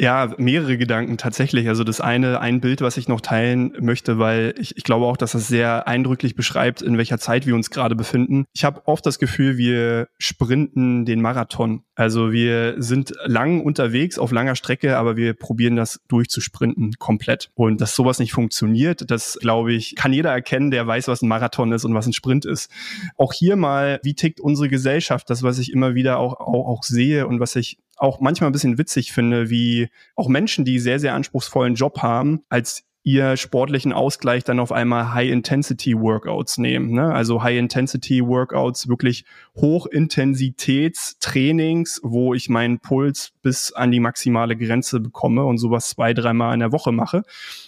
[0.01, 1.69] Ja, mehrere Gedanken tatsächlich.
[1.69, 5.17] Also das eine, ein Bild, was ich noch teilen möchte, weil ich, ich glaube auch,
[5.17, 8.47] dass das sehr eindrücklich beschreibt, in welcher Zeit wir uns gerade befinden.
[8.53, 11.85] Ich habe oft das Gefühl, wir sprinten den Marathon.
[11.95, 17.51] Also wir sind lang unterwegs auf langer Strecke, aber wir probieren das durchzusprinten komplett.
[17.55, 21.29] Und dass sowas nicht funktioniert, das glaube ich, kann jeder erkennen, der weiß, was ein
[21.29, 22.71] Marathon ist und was ein Sprint ist.
[23.17, 25.29] Auch hier mal, wie tickt unsere Gesellschaft?
[25.31, 28.53] Das, was ich immer wieder auch, auch, auch sehe und was ich auch manchmal ein
[28.53, 33.93] bisschen witzig finde, wie auch Menschen, die sehr, sehr anspruchsvollen Job haben, als ihr sportlichen
[33.93, 36.93] Ausgleich dann auf einmal High-Intensity-Workouts nehmen.
[36.93, 37.13] Ne?
[37.13, 39.25] Also High-Intensity-Workouts, wirklich
[39.57, 46.55] Hochintensitätstrainings, wo ich meinen Puls bis an die maximale Grenze bekomme und sowas zwei, dreimal
[46.55, 47.23] in der Woche mache.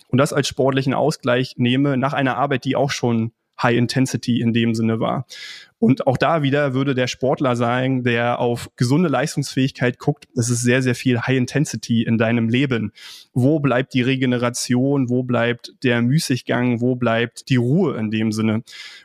[0.08, 4.52] Und das als sportlichen Ausgleich nehme nach einer Arbeit, die auch schon High Intensity in
[4.52, 5.26] dem Sinne war.
[5.78, 10.28] Und auch da wieder würde der Sportler sein, der auf gesunde Leistungsfähigkeit guckt.
[10.36, 12.92] Es ist sehr, sehr viel High Intensity in deinem Leben.
[13.34, 15.10] Wo bleibt die Regeneration?
[15.10, 16.80] Wo bleibt der Müßiggang?
[16.80, 18.62] Wo bleibt die Ruhe in dem Sinne?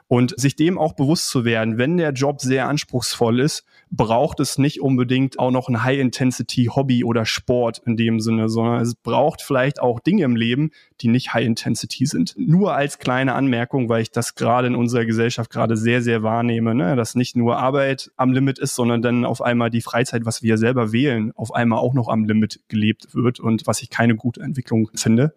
[0.08, 4.58] Und sich dem auch bewusst zu werden, wenn der Job sehr anspruchsvoll ist, braucht es
[4.58, 9.82] nicht unbedingt auch noch ein High-Intensity-Hobby oder Sport in dem Sinne, sondern es braucht vielleicht
[9.82, 12.36] auch Dinge im Leben, die nicht High-Intensity sind.
[12.38, 16.59] Nur als kleine Anmerkung, weil ich das gerade in unserer Gesellschaft gerade sehr, sehr wahrnehme,
[16.62, 16.96] ne?
[16.96, 20.58] dass nicht nur Arbeit am Limit ist, sondern dann auf einmal die Freizeit, was wir
[20.58, 24.42] selber wählen, auf einmal auch noch am Limit gelebt wird und was ich keine gute
[24.42, 25.34] Entwicklung finde.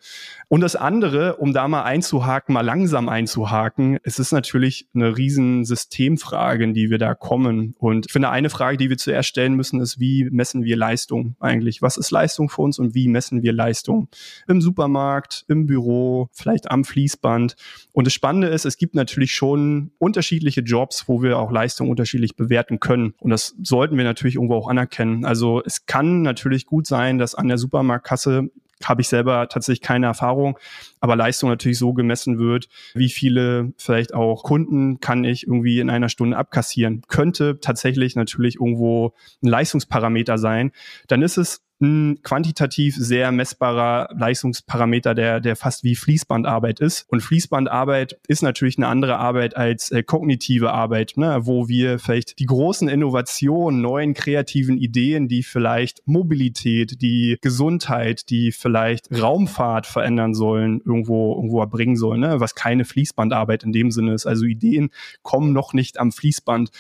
[0.49, 5.65] Und das andere, um da mal einzuhaken, mal langsam einzuhaken, es ist natürlich eine riesen
[5.65, 7.75] Systemfrage, in die wir da kommen.
[7.79, 11.37] Und ich finde, eine Frage, die wir zuerst stellen müssen, ist, wie messen wir Leistung
[11.41, 11.83] eigentlich?
[11.83, 14.09] Was ist Leistung für uns und wie messen wir Leistung?
[14.47, 17.57] Im Supermarkt, im Büro, vielleicht am Fließband.
[17.93, 22.37] Und das Spannende ist, es gibt natürlich schon unterschiedliche Jobs, wo wir auch Leistung unterschiedlich
[22.37, 23.15] bewerten können.
[23.19, 25.25] Und das sollten wir natürlich irgendwo auch anerkennen.
[25.25, 28.51] Also es kann natürlich gut sein, dass an der Supermarktkasse
[28.89, 30.59] habe ich selber tatsächlich keine Erfahrung,
[31.01, 35.91] aber Leistung natürlich so gemessen wird, wie viele vielleicht auch Kunden kann ich irgendwie in
[35.91, 37.03] einer Stunde abkassieren.
[37.09, 40.73] Könnte tatsächlich natürlich irgendwo ein Leistungsparameter sein.
[41.09, 47.05] Dann ist es ein quantitativ sehr messbarer Leistungsparameter, der, der fast wie Fließbandarbeit ist.
[47.09, 52.39] Und Fließbandarbeit ist natürlich eine andere Arbeit als äh, kognitive Arbeit, ne, wo wir vielleicht
[52.39, 60.35] die großen Innovationen, neuen kreativen Ideen, die vielleicht Mobilität, die Gesundheit, die vielleicht Raumfahrt verändern
[60.35, 64.27] sollen, irgendwo, irgendwo erbringen sollen, ne, was keine Fließbandarbeit in dem Sinne ist.
[64.27, 64.91] Also Ideen
[65.23, 66.71] kommen noch nicht am Fließband.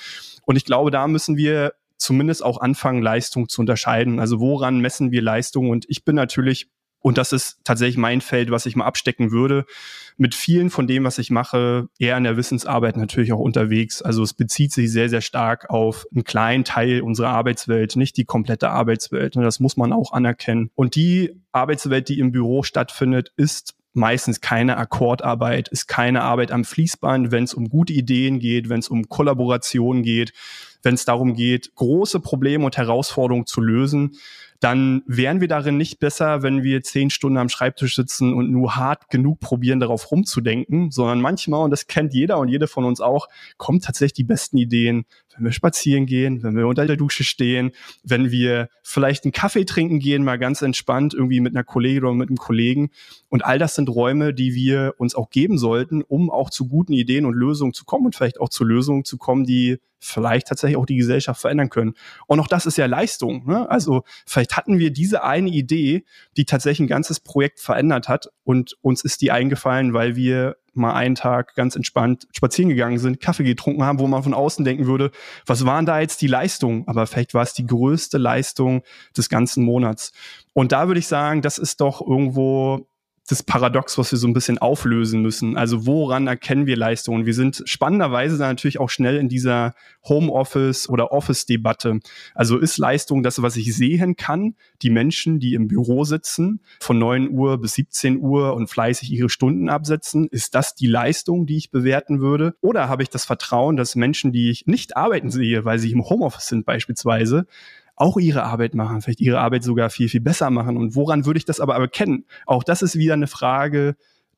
[0.44, 4.20] Und ich glaube, da müssen wir zumindest auch anfangen, Leistung zu unterscheiden.
[4.20, 5.70] Also woran messen wir Leistung?
[5.70, 6.68] Und ich bin natürlich
[7.02, 9.64] und das ist tatsächlich mein Feld, was ich mal abstecken würde.
[10.16, 14.02] Mit vielen von dem, was ich mache, eher in der Wissensarbeit natürlich auch unterwegs.
[14.02, 18.24] Also es bezieht sich sehr, sehr stark auf einen kleinen Teil unserer Arbeitswelt, nicht die
[18.24, 19.34] komplette Arbeitswelt.
[19.34, 20.70] Das muss man auch anerkennen.
[20.74, 26.64] Und die Arbeitswelt, die im Büro stattfindet, ist meistens keine Akkordarbeit, ist keine Arbeit am
[26.64, 30.32] Fließband, wenn es um gute Ideen geht, wenn es um Kollaboration geht,
[30.82, 34.16] wenn es darum geht, große Probleme und Herausforderungen zu lösen,
[34.62, 38.76] dann wären wir darin nicht besser, wenn wir zehn Stunden am Schreibtisch sitzen und nur
[38.76, 43.00] hart genug probieren, darauf rumzudenken, sondern manchmal, und das kennt jeder und jede von uns
[43.00, 47.24] auch, kommen tatsächlich die besten Ideen, wenn wir spazieren gehen, wenn wir unter der Dusche
[47.24, 52.04] stehen, wenn wir vielleicht einen Kaffee trinken gehen, mal ganz entspannt, irgendwie mit einer Kollegin
[52.04, 52.90] oder mit einem Kollegen.
[53.28, 56.92] Und all das sind Räume, die wir uns auch geben sollten, um auch zu guten
[56.92, 60.76] Ideen und Lösungen zu kommen und vielleicht auch zu Lösungen zu kommen, die vielleicht tatsächlich
[60.76, 61.94] auch die Gesellschaft verändern können.
[62.26, 63.46] Und auch das ist ja Leistung.
[63.46, 63.70] Ne?
[63.70, 66.04] Also vielleicht hatten wir diese eine Idee,
[66.36, 70.94] die tatsächlich ein ganzes Projekt verändert hat und uns ist die eingefallen, weil wir mal
[70.94, 74.86] einen Tag ganz entspannt spazieren gegangen sind, Kaffee getrunken haben, wo man von außen denken
[74.86, 75.10] würde,
[75.46, 76.84] was waren da jetzt die Leistungen?
[76.86, 78.82] Aber vielleicht war es die größte Leistung
[79.16, 80.12] des ganzen Monats.
[80.52, 82.86] Und da würde ich sagen, das ist doch irgendwo
[83.28, 85.56] das Paradox, was wir so ein bisschen auflösen müssen.
[85.56, 87.24] Also woran erkennen wir Leistungen?
[87.24, 92.00] Wir sind spannenderweise natürlich auch schnell in dieser Homeoffice- oder Office-Debatte.
[92.34, 94.56] Also ist Leistung das, was ich sehen kann?
[94.82, 99.28] Die Menschen, die im Büro sitzen, von 9 Uhr bis 17 Uhr und fleißig ihre
[99.28, 102.56] Stunden absetzen, ist das die Leistung, die ich bewerten würde?
[102.60, 106.04] Oder habe ich das Vertrauen, dass Menschen, die ich nicht arbeiten sehe, weil sie im
[106.04, 107.46] Homeoffice sind beispielsweise,
[108.02, 110.76] auch ihre Arbeit machen, vielleicht ihre Arbeit sogar viel, viel besser machen.
[110.76, 112.24] Und woran würde ich das aber erkennen?
[112.46, 113.94] Auch das ist wieder eine Frage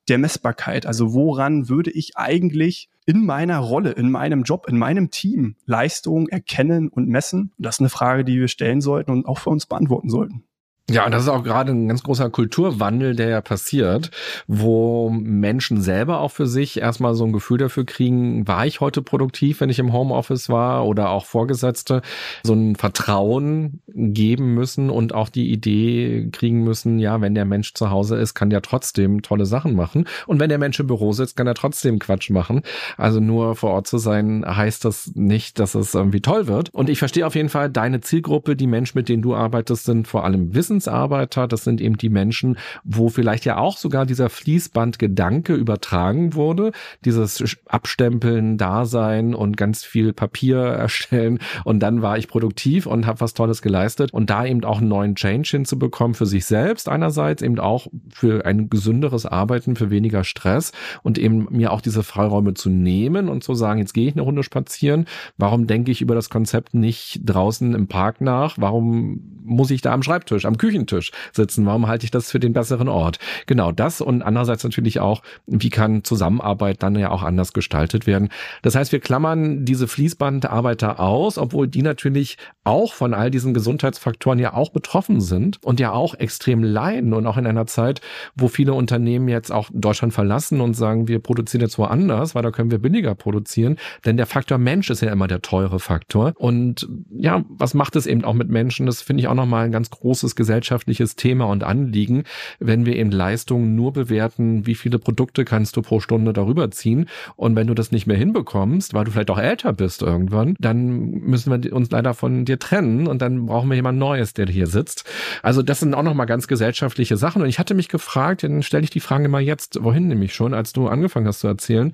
[0.08, 0.84] der Messbarkeit.
[0.84, 6.28] Also woran würde ich eigentlich in meiner Rolle, in meinem Job, in meinem Team Leistungen
[6.28, 7.52] erkennen und messen?
[7.56, 10.44] Und das ist eine Frage, die wir stellen sollten und auch für uns beantworten sollten.
[10.90, 14.10] Ja, und das ist auch gerade ein ganz großer Kulturwandel, der ja passiert,
[14.46, 19.00] wo Menschen selber auch für sich erstmal so ein Gefühl dafür kriegen, war ich heute
[19.00, 22.02] produktiv, wenn ich im Homeoffice war oder auch Vorgesetzte
[22.42, 27.72] so ein Vertrauen geben müssen und auch die Idee kriegen müssen, ja, wenn der Mensch
[27.72, 30.06] zu Hause ist, kann der trotzdem tolle Sachen machen.
[30.26, 32.60] Und wenn der Mensch im Büro sitzt, kann er trotzdem Quatsch machen.
[32.98, 36.68] Also nur vor Ort zu sein, heißt das nicht, dass es irgendwie toll wird.
[36.74, 40.06] Und ich verstehe auf jeden Fall, deine Zielgruppe, die Menschen, mit denen du arbeitest, sind
[40.06, 44.28] vor allem Wissen Wissensarbeiter, das sind eben die Menschen, wo vielleicht ja auch sogar dieser
[44.28, 46.72] Fließbandgedanke übertragen wurde,
[47.04, 51.38] dieses Abstempeln, Dasein und ganz viel Papier erstellen.
[51.64, 54.12] Und dann war ich produktiv und habe was Tolles geleistet.
[54.12, 58.44] Und da eben auch einen neuen Change hinzubekommen für sich selbst einerseits, eben auch für
[58.44, 60.72] ein gesünderes Arbeiten, für weniger Stress
[61.04, 64.22] und eben mir auch diese Freiräume zu nehmen und zu sagen, jetzt gehe ich eine
[64.22, 65.06] Runde spazieren,
[65.38, 69.92] warum denke ich über das Konzept nicht draußen im Park nach, warum muss ich da
[69.92, 71.66] am Schreibtisch, am Küchentisch sitzen?
[71.66, 73.18] Warum halte ich das für den besseren Ort?
[73.44, 78.30] Genau das und andererseits natürlich auch, wie kann Zusammenarbeit dann ja auch anders gestaltet werden?
[78.62, 84.38] Das heißt, wir klammern diese Fließbandarbeiter aus, obwohl die natürlich auch von all diesen Gesundheitsfaktoren
[84.38, 88.00] ja auch betroffen sind und ja auch extrem leiden und auch in einer Zeit,
[88.34, 92.50] wo viele Unternehmen jetzt auch Deutschland verlassen und sagen, wir produzieren jetzt woanders, weil da
[92.50, 96.88] können wir billiger produzieren, denn der Faktor Mensch ist ja immer der teure Faktor und
[97.10, 98.86] ja, was macht es eben auch mit Menschen?
[98.86, 102.24] Das finde ich auch nochmal ein ganz großes gesellschaftliches Thema und Anliegen,
[102.60, 107.08] wenn wir eben Leistungen nur bewerten, wie viele Produkte kannst du pro Stunde darüber ziehen.
[107.34, 111.10] Und wenn du das nicht mehr hinbekommst, weil du vielleicht auch älter bist irgendwann, dann
[111.10, 114.68] müssen wir uns leider von dir trennen und dann brauchen wir jemand Neues, der hier
[114.68, 115.04] sitzt.
[115.42, 117.42] Also das sind auch nochmal ganz gesellschaftliche Sachen.
[117.42, 120.54] Und ich hatte mich gefragt, dann stelle ich die Frage mal jetzt, wohin nämlich schon,
[120.54, 121.92] als du angefangen hast zu erzählen.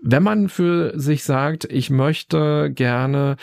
[0.00, 3.36] Wenn man für sich sagt, ich möchte gerne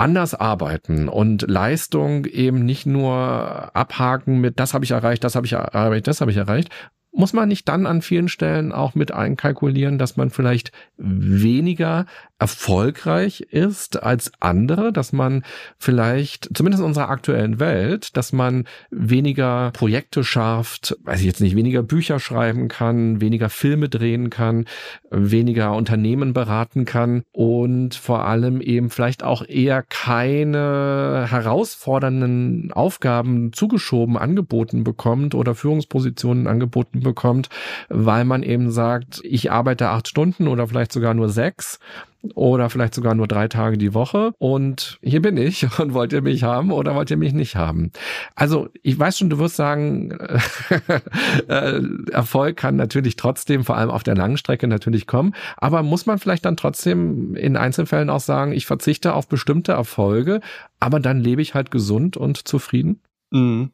[0.00, 5.46] anders arbeiten und Leistung eben nicht nur abhaken mit das habe ich erreicht, das habe
[5.46, 6.70] ich erreicht, das habe ich erreicht,
[7.12, 12.06] muss man nicht dann an vielen Stellen auch mit einkalkulieren, dass man vielleicht weniger
[12.38, 15.44] erfolgreich ist als andere, dass man
[15.78, 21.56] vielleicht, zumindest in unserer aktuellen Welt, dass man weniger Projekte schafft, weiß ich jetzt nicht,
[21.56, 24.64] weniger Bücher schreiben kann, weniger Filme drehen kann,
[25.10, 34.16] weniger Unternehmen beraten kann und vor allem eben vielleicht auch eher keine herausfordernden Aufgaben zugeschoben,
[34.16, 37.48] angeboten bekommt oder Führungspositionen angeboten bekommt,
[37.88, 41.78] weil man eben sagt, ich arbeite acht Stunden oder vielleicht sogar nur sechs
[42.34, 46.22] oder vielleicht sogar nur drei Tage die Woche und hier bin ich und wollt ihr
[46.22, 47.92] mich haben oder wollt ihr mich nicht haben?
[48.34, 50.10] Also ich weiß schon, du wirst sagen,
[51.48, 51.80] äh,
[52.12, 56.44] Erfolg kann natürlich trotzdem, vor allem auf der Langstrecke natürlich kommen, aber muss man vielleicht
[56.44, 60.40] dann trotzdem in Einzelfällen auch sagen, ich verzichte auf bestimmte Erfolge,
[60.78, 63.00] aber dann lebe ich halt gesund und zufrieden?
[63.30, 63.70] Mhm.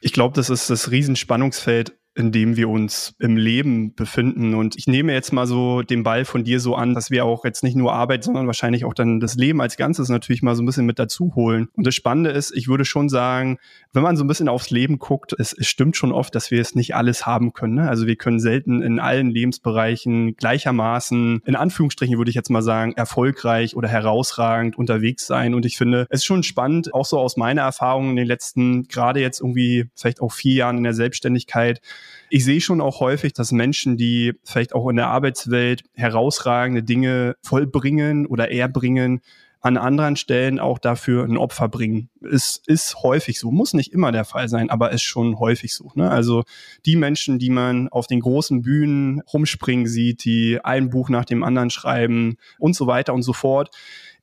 [0.00, 4.54] Ich glaube, das ist das Riesenspannungsfeld in dem wir uns im Leben befinden.
[4.54, 7.44] Und ich nehme jetzt mal so den Ball von dir so an, dass wir auch
[7.44, 10.62] jetzt nicht nur Arbeit, sondern wahrscheinlich auch dann das Leben als Ganzes natürlich mal so
[10.62, 11.68] ein bisschen mit dazu holen.
[11.74, 13.58] Und das Spannende ist, ich würde schon sagen,
[13.92, 16.60] wenn man so ein bisschen aufs Leben guckt, es, es stimmt schon oft, dass wir
[16.60, 17.74] es nicht alles haben können.
[17.74, 17.88] Ne?
[17.88, 22.92] Also wir können selten in allen Lebensbereichen gleichermaßen, in Anführungsstrichen würde ich jetzt mal sagen,
[22.92, 25.54] erfolgreich oder herausragend unterwegs sein.
[25.54, 28.84] Und ich finde, es ist schon spannend, auch so aus meiner Erfahrung in den letzten,
[28.84, 31.80] gerade jetzt irgendwie vielleicht auch vier Jahren in der Selbstständigkeit,
[32.28, 37.36] ich sehe schon auch häufig, dass Menschen, die vielleicht auch in der Arbeitswelt herausragende Dinge
[37.42, 39.20] vollbringen oder erbringen,
[39.62, 42.08] an anderen Stellen auch dafür ein Opfer bringen.
[42.22, 45.90] Es ist häufig so, muss nicht immer der Fall sein, aber ist schon häufig so.
[45.94, 46.10] Ne?
[46.10, 46.44] Also
[46.86, 51.42] die Menschen, die man auf den großen Bühnen rumspringen sieht, die ein Buch nach dem
[51.42, 53.70] anderen schreiben und so weiter und so fort,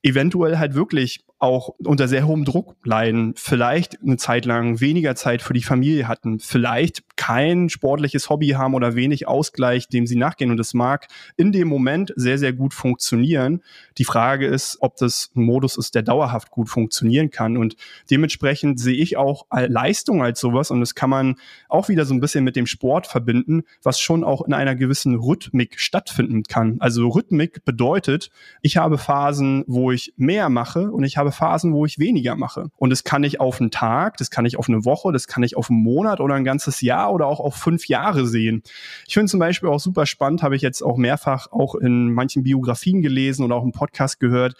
[0.01, 5.41] eventuell halt wirklich auch unter sehr hohem Druck leiden, vielleicht eine Zeit lang weniger Zeit
[5.41, 10.49] für die Familie hatten, vielleicht kein sportliches Hobby haben oder wenig Ausgleich, dem sie nachgehen.
[10.49, 13.61] Und es mag in dem Moment sehr, sehr gut funktionieren.
[13.97, 17.57] Die Frage ist, ob das ein Modus ist, der dauerhaft gut funktionieren kann.
[17.57, 17.75] Und
[18.09, 20.71] dementsprechend sehe ich auch Leistung als sowas.
[20.71, 21.35] Und das kann man
[21.69, 25.15] auch wieder so ein bisschen mit dem Sport verbinden, was schon auch in einer gewissen
[25.15, 26.77] Rhythmik stattfinden kann.
[26.79, 28.29] Also Rhythmik bedeutet,
[28.61, 32.35] ich habe Phasen, wo ich mehr mache und ich habe habe Phasen, wo ich weniger
[32.35, 32.69] mache.
[32.77, 35.43] Und das kann ich auf einen Tag, das kann ich auf eine Woche, das kann
[35.43, 38.63] ich auf einen Monat oder ein ganzes Jahr oder auch auf fünf Jahre sehen.
[39.07, 42.43] Ich finde zum Beispiel auch super spannend, habe ich jetzt auch mehrfach auch in manchen
[42.43, 44.55] Biografien gelesen oder auch im Podcast gehört.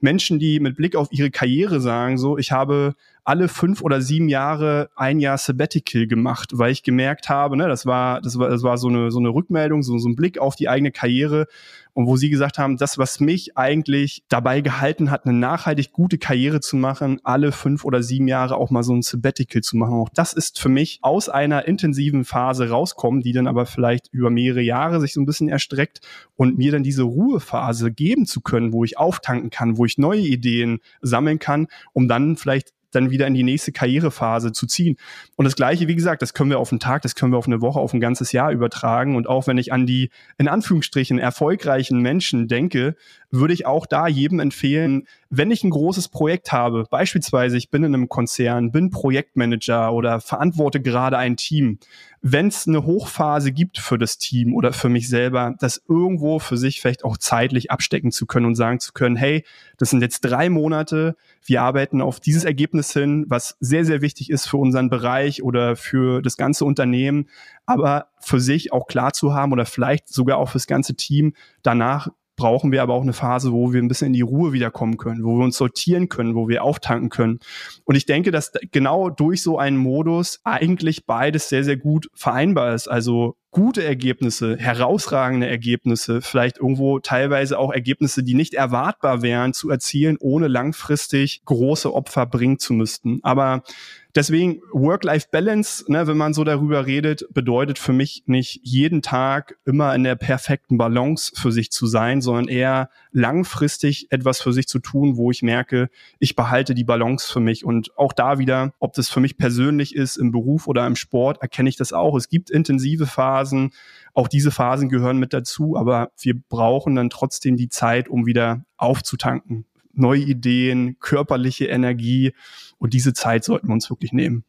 [0.00, 4.28] Menschen, die mit Blick auf ihre Karriere sagen, so, ich habe alle fünf oder sieben
[4.28, 8.62] Jahre ein Jahr Sabbatical gemacht, weil ich gemerkt habe, ne, das war, das war, das
[8.62, 11.46] war so eine, so eine Rückmeldung, so, so ein Blick auf die eigene Karriere
[11.94, 16.18] und wo sie gesagt haben, das, was mich eigentlich dabei gehalten hat, eine nachhaltig gute
[16.18, 19.94] Karriere zu machen, alle fünf oder sieben Jahre auch mal so ein Sabbatical zu machen.
[19.94, 24.30] Auch das ist für mich aus einer intensiven Phase rauskommen, die dann aber vielleicht über
[24.30, 26.00] mehrere Jahre sich so ein bisschen erstreckt
[26.36, 30.20] und mir dann diese Ruhephase geben zu können, wo ich auftanken kann, wo ich neue
[30.20, 34.96] Ideen sammeln kann, um dann vielleicht dann wieder in die nächste Karrierephase zu ziehen.
[35.36, 37.46] Und das Gleiche, wie gesagt, das können wir auf einen Tag, das können wir auf
[37.46, 39.16] eine Woche, auf ein ganzes Jahr übertragen.
[39.16, 42.96] Und auch wenn ich an die, in Anführungsstrichen, erfolgreichen Menschen denke,
[43.30, 47.84] würde ich auch da jedem empfehlen, wenn ich ein großes Projekt habe, beispielsweise ich bin
[47.84, 51.78] in einem Konzern, bin Projektmanager oder verantworte gerade ein Team,
[52.22, 56.58] wenn es eine Hochphase gibt für das Team oder für mich selber, das irgendwo für
[56.58, 59.44] sich vielleicht auch zeitlich abstecken zu können und sagen zu können, hey,
[59.78, 64.28] das sind jetzt drei Monate, wir arbeiten auf dieses Ergebnis hin, was sehr, sehr wichtig
[64.30, 67.28] ist für unseren Bereich oder für das ganze Unternehmen,
[67.64, 72.08] aber für sich auch klar zu haben oder vielleicht sogar auch fürs ganze Team danach
[72.40, 75.24] brauchen wir aber auch eine Phase, wo wir ein bisschen in die Ruhe wiederkommen können,
[75.24, 77.38] wo wir uns sortieren können, wo wir auftanken können.
[77.84, 82.74] Und ich denke, dass genau durch so einen Modus eigentlich beides sehr, sehr gut vereinbar
[82.74, 82.88] ist.
[82.88, 89.68] Also gute Ergebnisse, herausragende Ergebnisse, vielleicht irgendwo teilweise auch Ergebnisse, die nicht erwartbar wären, zu
[89.68, 93.20] erzielen, ohne langfristig große Opfer bringen zu müssten.
[93.22, 93.64] Aber
[94.14, 99.94] Deswegen Work-Life-Balance, ne, wenn man so darüber redet, bedeutet für mich nicht jeden Tag immer
[99.94, 104.80] in der perfekten Balance für sich zu sein, sondern eher langfristig etwas für sich zu
[104.80, 107.64] tun, wo ich merke, ich behalte die Balance für mich.
[107.64, 111.40] Und auch da wieder, ob das für mich persönlich ist, im Beruf oder im Sport,
[111.40, 112.16] erkenne ich das auch.
[112.16, 113.72] Es gibt intensive Phasen,
[114.12, 118.64] auch diese Phasen gehören mit dazu, aber wir brauchen dann trotzdem die Zeit, um wieder
[118.76, 122.32] aufzutanken neue Ideen, körperliche Energie.
[122.78, 124.44] Und diese Zeit sollten wir uns wirklich nehmen.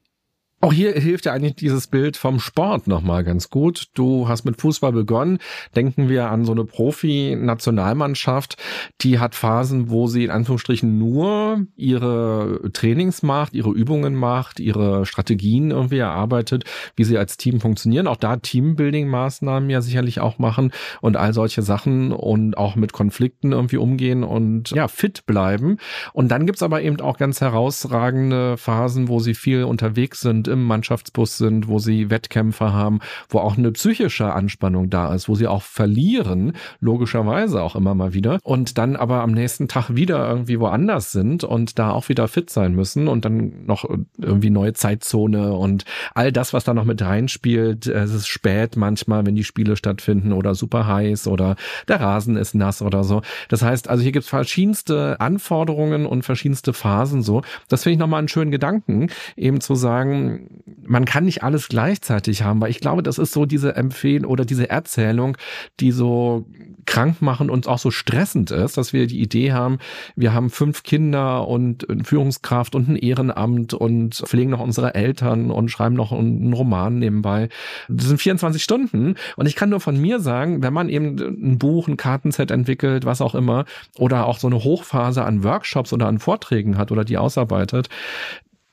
[0.63, 3.87] Auch hier hilft ja eigentlich dieses Bild vom Sport nochmal ganz gut.
[3.95, 5.39] Du hast mit Fußball begonnen.
[5.75, 8.57] Denken wir an so eine Profi-Nationalmannschaft,
[9.01, 15.07] die hat Phasen, wo sie in Anführungsstrichen nur ihre Trainings macht, ihre Übungen macht, ihre
[15.07, 18.05] Strategien irgendwie erarbeitet, wie sie als Team funktionieren.
[18.05, 20.71] Auch da Teambuilding-Maßnahmen ja sicherlich auch machen
[21.01, 25.77] und all solche Sachen und auch mit Konflikten irgendwie umgehen und ja, fit bleiben.
[26.13, 30.63] Und dann gibt's aber eben auch ganz herausragende Phasen, wo sie viel unterwegs sind im
[30.63, 35.47] Mannschaftsbus sind, wo sie Wettkämpfe haben, wo auch eine psychische Anspannung da ist, wo sie
[35.47, 40.59] auch verlieren, logischerweise auch immer mal wieder, und dann aber am nächsten Tag wieder irgendwie
[40.59, 43.85] woanders sind und da auch wieder fit sein müssen und dann noch
[44.17, 47.87] irgendwie neue Zeitzone und all das, was da noch mit reinspielt.
[47.87, 51.55] Es ist spät manchmal, wenn die Spiele stattfinden oder super heiß oder
[51.87, 53.21] der Rasen ist nass oder so.
[53.49, 57.41] Das heißt, also hier gibt es verschiedenste Anforderungen und verschiedenste Phasen so.
[57.69, 60.40] Das finde ich nochmal einen schönen Gedanken, eben zu sagen,
[60.83, 64.45] man kann nicht alles gleichzeitig haben, weil ich glaube, das ist so diese Empfehlung oder
[64.45, 65.37] diese Erzählung,
[65.79, 66.45] die so
[66.85, 69.79] krank machen und auch so stressend ist, dass wir die Idee haben,
[70.15, 75.51] wir haben fünf Kinder und eine Führungskraft und ein Ehrenamt und pflegen noch unsere Eltern
[75.51, 77.49] und schreiben noch einen Roman nebenbei.
[77.87, 81.57] Das sind 24 Stunden und ich kann nur von mir sagen, wenn man eben ein
[81.57, 83.65] Buch, ein Kartenset entwickelt, was auch immer,
[83.97, 87.89] oder auch so eine Hochphase an Workshops oder an Vorträgen hat oder die ausarbeitet,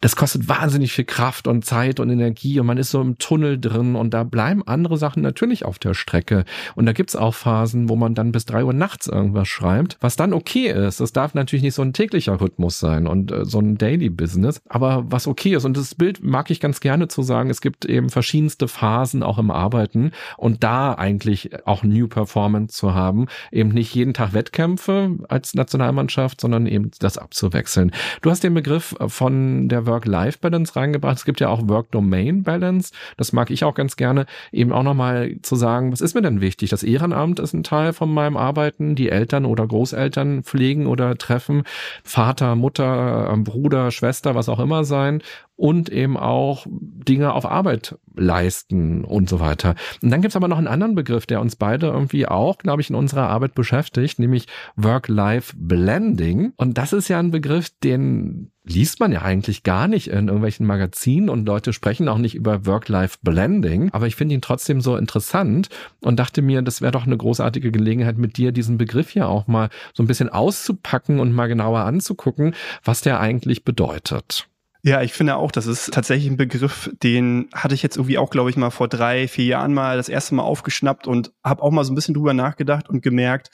[0.00, 3.58] das kostet wahnsinnig viel Kraft und Zeit und Energie und man ist so im Tunnel
[3.58, 6.44] drin und da bleiben andere Sachen natürlich auf der Strecke.
[6.76, 10.14] Und da gibt's auch Phasen, wo man dann bis drei Uhr nachts irgendwas schreibt, was
[10.14, 11.00] dann okay ist.
[11.00, 14.60] Das darf natürlich nicht so ein täglicher Rhythmus sein und äh, so ein Daily Business,
[14.68, 15.64] aber was okay ist.
[15.64, 19.38] Und das Bild mag ich ganz gerne zu sagen, es gibt eben verschiedenste Phasen auch
[19.38, 25.16] im Arbeiten und da eigentlich auch New Performance zu haben, eben nicht jeden Tag Wettkämpfe
[25.28, 27.90] als Nationalmannschaft, sondern eben das abzuwechseln.
[28.22, 31.16] Du hast den Begriff von der Work-Life-Balance reingebracht.
[31.16, 32.92] Es gibt ja auch Work-Domain-Balance.
[33.16, 34.26] Das mag ich auch ganz gerne.
[34.52, 36.70] Eben auch nochmal zu sagen, was ist mir denn wichtig?
[36.70, 38.94] Das Ehrenamt ist ein Teil von meinem Arbeiten.
[38.94, 41.64] Die Eltern oder Großeltern pflegen oder treffen.
[42.04, 45.22] Vater, Mutter, ähm, Bruder, Schwester, was auch immer sein
[45.58, 49.74] und eben auch Dinge auf Arbeit leisten und so weiter.
[50.00, 52.90] Und dann gibt's aber noch einen anderen Begriff, der uns beide irgendwie auch, glaube ich,
[52.90, 56.52] in unserer Arbeit beschäftigt, nämlich Work-Life-Blending.
[56.56, 60.66] Und das ist ja ein Begriff, den liest man ja eigentlich gar nicht in irgendwelchen
[60.66, 63.90] Magazinen und Leute sprechen auch nicht über Work-Life-Blending.
[63.92, 65.68] Aber ich finde ihn trotzdem so interessant
[66.00, 69.46] und dachte mir, das wäre doch eine großartige Gelegenheit, mit dir diesen Begriff ja auch
[69.46, 72.54] mal so ein bisschen auszupacken und mal genauer anzugucken,
[72.84, 74.48] was der eigentlich bedeutet.
[74.82, 78.30] Ja, ich finde auch, das ist tatsächlich ein Begriff, den hatte ich jetzt irgendwie auch,
[78.30, 81.72] glaube ich, mal vor drei, vier Jahren mal das erste Mal aufgeschnappt und habe auch
[81.72, 83.50] mal so ein bisschen drüber nachgedacht und gemerkt,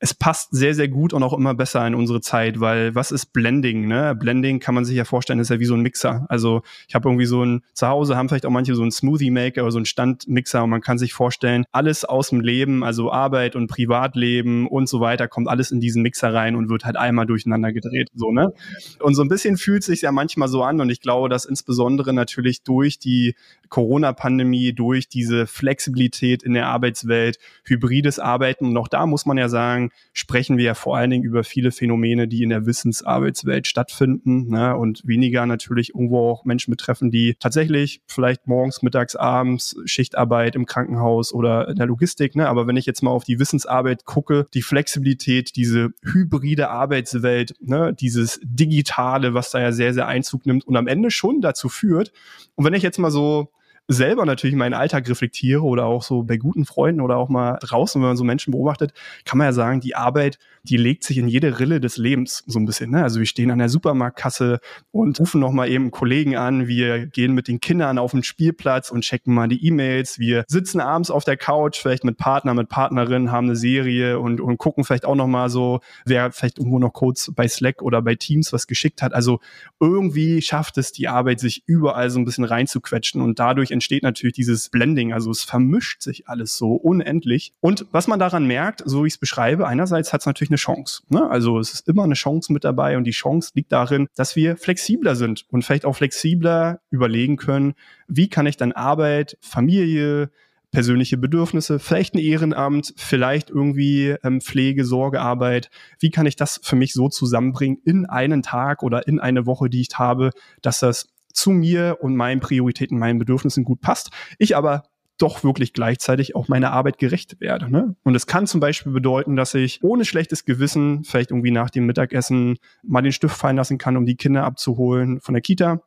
[0.00, 3.32] es passt sehr, sehr gut und auch immer besser in unsere Zeit, weil was ist
[3.32, 3.88] Blending?
[3.88, 4.14] Ne?
[4.14, 6.24] Blending kann man sich ja vorstellen, ist ja wie so ein Mixer.
[6.28, 9.32] Also ich habe irgendwie so ein, zu Hause haben vielleicht auch manche so einen Smoothie
[9.32, 13.10] Maker oder so einen Standmixer und man kann sich vorstellen, alles aus dem Leben, also
[13.10, 16.96] Arbeit und Privatleben und so weiter, kommt alles in diesen Mixer rein und wird halt
[16.96, 18.08] einmal durcheinander gedreht.
[18.14, 18.52] So, ne?
[19.00, 22.12] Und so ein bisschen fühlt sich ja manchmal so an und ich glaube, dass insbesondere
[22.12, 23.34] natürlich durch die
[23.68, 29.48] Corona-Pandemie, durch diese Flexibilität in der Arbeitswelt, hybrides Arbeiten und auch da muss man ja
[29.48, 34.48] sagen, sprechen wir ja vor allen Dingen über viele Phänomene, die in der Wissensarbeitswelt stattfinden
[34.48, 40.56] ne, und weniger natürlich irgendwo auch Menschen betreffen, die tatsächlich vielleicht morgens, mittags, abends Schichtarbeit
[40.56, 42.36] im Krankenhaus oder in der Logistik.
[42.36, 47.54] Ne, aber wenn ich jetzt mal auf die Wissensarbeit gucke, die Flexibilität, diese hybride Arbeitswelt,
[47.60, 51.68] ne, dieses Digitale, was da ja sehr, sehr Einzug nimmt und am Ende schon dazu
[51.68, 52.12] führt.
[52.54, 53.48] Und wenn ich jetzt mal so
[53.88, 58.00] selber natürlich meinen Alltag reflektiere oder auch so bei guten Freunden oder auch mal draußen,
[58.00, 58.92] wenn man so Menschen beobachtet,
[59.24, 62.58] kann man ja sagen, die Arbeit, die legt sich in jede Rille des Lebens so
[62.58, 62.90] ein bisschen.
[62.90, 63.02] Ne?
[63.02, 64.60] Also wir stehen an der Supermarktkasse
[64.90, 66.68] und rufen noch mal eben Kollegen an.
[66.68, 70.18] Wir gehen mit den Kindern auf den Spielplatz und checken mal die E-Mails.
[70.18, 74.38] Wir sitzen abends auf der Couch, vielleicht mit Partner, mit Partnerin, haben eine Serie und,
[74.42, 78.02] und gucken vielleicht auch noch mal so, wer vielleicht irgendwo noch kurz bei Slack oder
[78.02, 79.14] bei Teams was geschickt hat.
[79.14, 79.40] Also
[79.80, 84.34] irgendwie schafft es die Arbeit, sich überall so ein bisschen reinzuquetschen und dadurch entsteht natürlich
[84.34, 87.52] dieses Blending, also es vermischt sich alles so unendlich.
[87.60, 90.56] Und was man daran merkt, so wie ich es beschreibe, einerseits hat es natürlich eine
[90.56, 91.02] Chance.
[91.08, 91.28] Ne?
[91.30, 94.56] Also es ist immer eine Chance mit dabei und die Chance liegt darin, dass wir
[94.56, 97.74] flexibler sind und vielleicht auch flexibler überlegen können,
[98.08, 100.30] wie kann ich dann Arbeit, Familie,
[100.70, 105.70] persönliche Bedürfnisse, vielleicht ein Ehrenamt, vielleicht irgendwie ähm, Pflege, Sorgearbeit.
[105.98, 109.70] Wie kann ich das für mich so zusammenbringen in einen Tag oder in eine Woche,
[109.70, 111.08] die ich habe, dass das
[111.38, 114.10] zu mir und meinen Prioritäten, meinen Bedürfnissen gut passt.
[114.38, 114.82] Ich aber
[115.18, 117.70] doch wirklich gleichzeitig auch meiner Arbeit gerecht werde.
[117.70, 117.96] Ne?
[118.04, 121.86] Und es kann zum Beispiel bedeuten, dass ich ohne schlechtes Gewissen vielleicht irgendwie nach dem
[121.86, 125.82] Mittagessen mal den Stift fallen lassen kann, um die Kinder abzuholen von der Kita.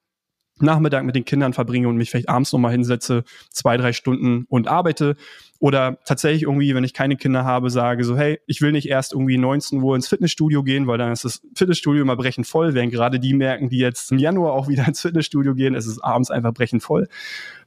[0.62, 4.68] Nachmittag mit den Kindern verbringe und mich vielleicht abends nochmal hinsetze, zwei, drei Stunden und
[4.68, 5.16] arbeite
[5.62, 9.14] oder tatsächlich irgendwie, wenn ich keine Kinder habe, sage so, hey, ich will nicht erst
[9.14, 12.91] irgendwie 19 Uhr ins Fitnessstudio gehen, weil dann ist das Fitnessstudio immer brechend voll, während
[12.91, 16.32] gerade die merken, die jetzt im Januar auch wieder ins Fitnessstudio gehen, es ist abends
[16.32, 17.07] einfach brechend voll.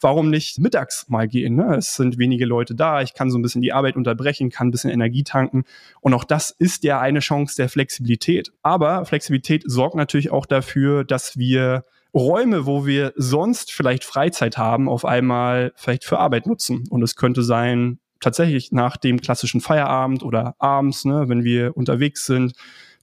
[0.01, 1.55] Warum nicht mittags mal gehen?
[1.55, 1.77] Ne?
[1.77, 4.73] Es sind wenige Leute da, ich kann so ein bisschen die Arbeit unterbrechen, kann ein
[4.73, 5.63] bisschen Energie tanken.
[6.01, 8.51] Und auch das ist ja eine Chance der Flexibilität.
[8.63, 11.85] Aber Flexibilität sorgt natürlich auch dafür, dass wir
[12.15, 16.85] Räume, wo wir sonst vielleicht Freizeit haben, auf einmal vielleicht für Arbeit nutzen.
[16.89, 22.25] Und es könnte sein, tatsächlich nach dem klassischen Feierabend oder abends, ne, wenn wir unterwegs
[22.25, 22.55] sind,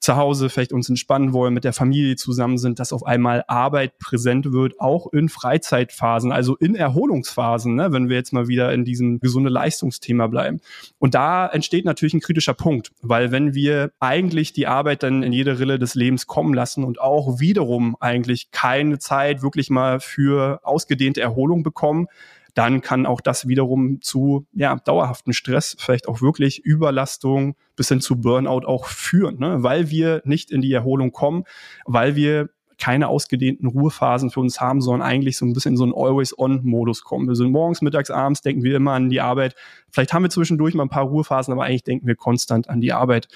[0.01, 3.99] zu Hause vielleicht uns entspannen wollen, mit der Familie zusammen sind, dass auf einmal Arbeit
[3.99, 8.83] präsent wird, auch in Freizeitphasen, also in Erholungsphasen, ne, wenn wir jetzt mal wieder in
[8.83, 10.59] diesem gesunde Leistungsthema bleiben.
[10.97, 15.33] Und da entsteht natürlich ein kritischer Punkt, weil wenn wir eigentlich die Arbeit dann in
[15.33, 20.61] jede Rille des Lebens kommen lassen und auch wiederum eigentlich keine Zeit wirklich mal für
[20.63, 22.07] ausgedehnte Erholung bekommen,
[22.53, 28.01] dann kann auch das wiederum zu ja, dauerhaften Stress, vielleicht auch wirklich Überlastung bis hin
[28.01, 29.63] zu Burnout auch führen, ne?
[29.63, 31.43] weil wir nicht in die Erholung kommen,
[31.85, 32.49] weil wir
[32.81, 37.03] keine ausgedehnten Ruhephasen für uns haben, sondern eigentlich so ein bisschen in so einen Always-On-Modus
[37.03, 37.27] kommen.
[37.27, 39.53] Wir sind morgens, mittags, abends, denken wir immer an die Arbeit.
[39.91, 42.91] Vielleicht haben wir zwischendurch mal ein paar Ruhephasen, aber eigentlich denken wir konstant an die
[42.91, 43.27] Arbeit.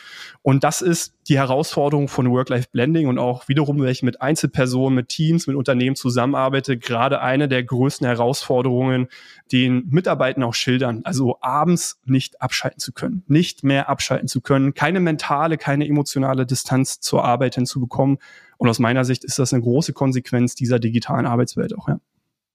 [0.41, 5.09] Und das ist die Herausforderung von Work-Life-Blending und auch wiederum, wenn ich mit Einzelpersonen, mit
[5.09, 9.09] Teams, mit Unternehmen zusammenarbeite, gerade eine der größten Herausforderungen,
[9.51, 11.01] den Mitarbeitern auch schildern.
[11.03, 16.47] Also abends nicht abschalten zu können, nicht mehr abschalten zu können, keine mentale, keine emotionale
[16.47, 18.17] Distanz zur Arbeit hinzubekommen
[18.57, 21.99] und aus meiner Sicht ist das eine große Konsequenz dieser digitalen Arbeitswelt auch, ja.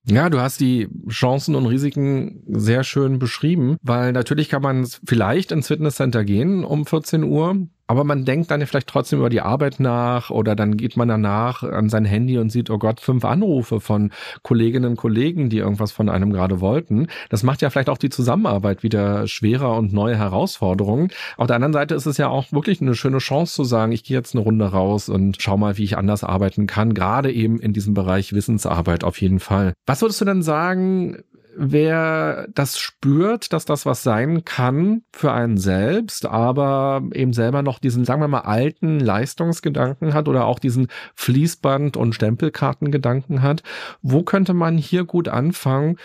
[0.07, 5.53] Ja, du hast die Chancen und Risiken sehr schön beschrieben, weil natürlich kann man vielleicht
[5.53, 9.81] ins Fitnesscenter gehen um 14 Uhr, aber man denkt dann vielleicht trotzdem über die Arbeit
[9.81, 13.81] nach oder dann geht man danach an sein Handy und sieht, oh Gott, fünf Anrufe
[13.81, 14.13] von
[14.45, 17.09] Kolleginnen und Kollegen, die irgendwas von einem gerade wollten.
[17.31, 21.09] Das macht ja vielleicht auch die Zusammenarbeit wieder schwerer und neue Herausforderungen.
[21.37, 24.05] Auf der anderen Seite ist es ja auch wirklich eine schöne Chance zu sagen, ich
[24.05, 27.59] gehe jetzt eine Runde raus und schau mal, wie ich anders arbeiten kann, gerade eben
[27.59, 29.73] in diesem Bereich Wissensarbeit auf jeden Fall.
[29.87, 31.25] Was würdest du denn sagen,
[31.57, 37.79] wer das spürt, dass das was sein kann für einen selbst, aber eben selber noch
[37.79, 43.63] diesen, sagen wir mal, alten Leistungsgedanken hat oder auch diesen Fließband- und Stempelkartengedanken hat,
[44.03, 45.97] wo könnte man hier gut anfangen,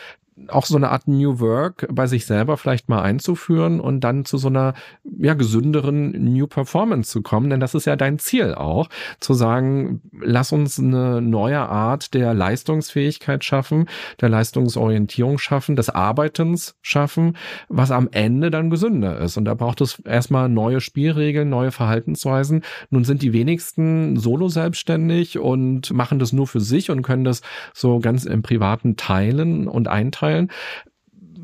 [0.50, 4.38] auch so eine Art New Work bei sich selber vielleicht mal einzuführen und dann zu
[4.38, 4.74] so einer
[5.18, 8.90] ja gesünderen New Performance zu kommen, denn das ist ja dein Ziel auch,
[9.22, 13.88] zu sagen, lass uns eine neue Art der Leistungsfähigkeit schaffen,
[14.20, 17.38] der Leistungsorientierung schaffen, des Arbeitens schaffen,
[17.70, 19.38] was am Ende dann gesünder ist.
[19.38, 22.64] Und da braucht es erstmal neue Spielregeln, neue Verhaltensweisen.
[22.90, 27.42] Nun sind die wenigsten solo selbstständig und machen das nur für sich und können das
[27.74, 30.52] so ganz im privaten teilen und einteilen mitteilen.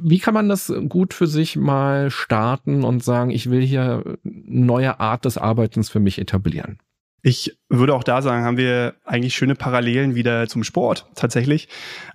[0.03, 4.17] Wie kann man das gut für sich mal starten und sagen, ich will hier eine
[4.23, 6.79] neue Art des Arbeitens für mich etablieren?
[7.23, 11.67] Ich würde auch da sagen, haben wir eigentlich schöne Parallelen wieder zum Sport tatsächlich.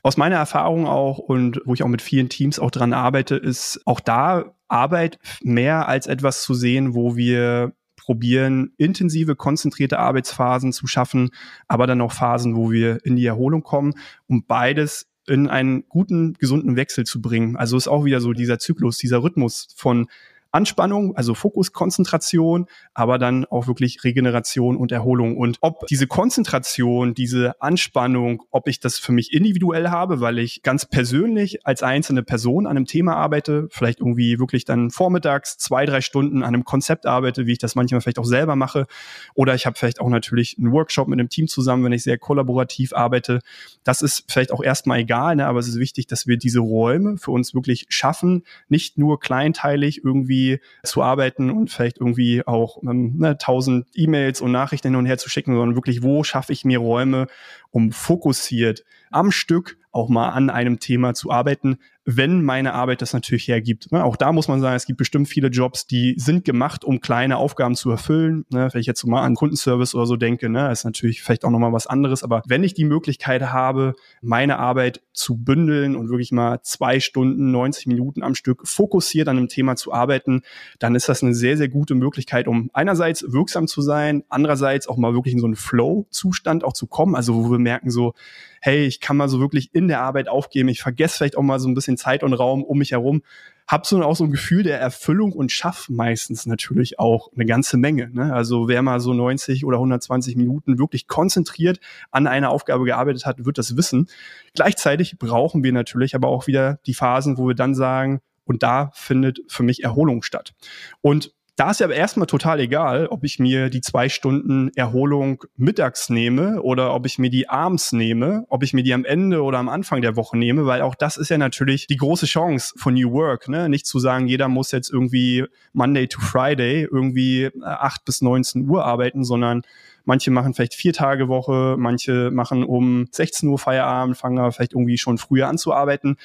[0.02, 3.80] Aus meiner Erfahrung auch und wo ich auch mit vielen Teams auch dran arbeite, ist
[3.84, 10.88] auch da Arbeit mehr als etwas zu sehen, wo wir probieren, intensive, konzentrierte Arbeitsphasen zu
[10.88, 11.30] schaffen,
[11.68, 13.94] aber dann auch Phasen, wo wir in die Erholung kommen,
[14.26, 17.56] um beides in einen guten, gesunden Wechsel zu bringen.
[17.56, 20.08] Also ist auch wieder so dieser Zyklus, dieser Rhythmus von
[20.52, 25.36] Anspannung, also Fokus, Konzentration, aber dann auch wirklich Regeneration und Erholung.
[25.36, 30.62] Und ob diese Konzentration, diese Anspannung, ob ich das für mich individuell habe, weil ich
[30.62, 35.84] ganz persönlich als einzelne Person an einem Thema arbeite, vielleicht irgendwie wirklich dann vormittags zwei,
[35.84, 38.86] drei Stunden an einem Konzept arbeite, wie ich das manchmal vielleicht auch selber mache.
[39.34, 42.18] Oder ich habe vielleicht auch natürlich einen Workshop mit einem Team zusammen, wenn ich sehr
[42.18, 43.40] kollaborativ arbeite.
[43.84, 45.46] Das ist vielleicht auch erstmal egal, ne?
[45.46, 50.02] aber es ist wichtig, dass wir diese Räume für uns wirklich schaffen, nicht nur kleinteilig
[50.04, 50.45] irgendwie
[50.82, 55.18] zu arbeiten und vielleicht irgendwie auch ähm, ne, tausend E-Mails und Nachrichten hin und her
[55.18, 57.26] zu schicken, sondern wirklich, wo schaffe ich mir Räume,
[57.70, 61.78] um fokussiert am Stück auch mal an einem Thema zu arbeiten,
[62.08, 63.90] wenn meine Arbeit das natürlich hergibt.
[63.90, 67.00] Ne, auch da muss man sagen, es gibt bestimmt viele Jobs, die sind gemacht, um
[67.00, 68.46] kleine Aufgaben zu erfüllen.
[68.50, 71.44] Ne, wenn ich jetzt so mal an Kundenservice oder so denke, ne, ist natürlich vielleicht
[71.44, 72.22] auch nochmal was anderes.
[72.22, 77.50] Aber wenn ich die Möglichkeit habe, meine Arbeit zu bündeln und wirklich mal zwei Stunden,
[77.50, 80.42] 90 Minuten am Stück fokussiert an einem Thema zu arbeiten,
[80.78, 84.96] dann ist das eine sehr, sehr gute Möglichkeit, um einerseits wirksam zu sein, andererseits auch
[84.96, 87.16] mal wirklich in so einen Flow-Zustand auch zu kommen.
[87.16, 88.14] Also wo wir merken so,
[88.60, 91.58] hey, ich kann mal so wirklich in der Arbeit aufgeben, ich vergesse vielleicht auch mal
[91.58, 93.22] so ein bisschen Zeit und Raum um mich herum,
[93.66, 97.76] hab so auch so ein Gefühl der Erfüllung und schaff meistens natürlich auch eine ganze
[97.76, 98.10] Menge.
[98.12, 98.32] Ne?
[98.32, 101.80] Also wer mal so 90 oder 120 Minuten wirklich konzentriert
[102.10, 104.08] an einer Aufgabe gearbeitet hat, wird das wissen.
[104.54, 108.90] Gleichzeitig brauchen wir natürlich aber auch wieder die Phasen, wo wir dann sagen, und da
[108.94, 110.54] findet für mich Erholung statt.
[111.00, 115.42] Und da ist ja aber erstmal total egal, ob ich mir die zwei Stunden Erholung
[115.56, 119.42] mittags nehme oder ob ich mir die abends nehme, ob ich mir die am Ende
[119.42, 122.74] oder am Anfang der Woche nehme, weil auch das ist ja natürlich die große Chance
[122.76, 123.70] von New Work, ne?
[123.70, 128.84] Nicht zu sagen, jeder muss jetzt irgendwie Monday to Friday irgendwie 8 bis 19 Uhr
[128.84, 129.62] arbeiten, sondern
[130.08, 134.72] Manche machen vielleicht vier Tage Woche, manche machen um 16 Uhr Feierabend, fangen aber vielleicht
[134.72, 136.16] irgendwie schon früher an zu arbeiten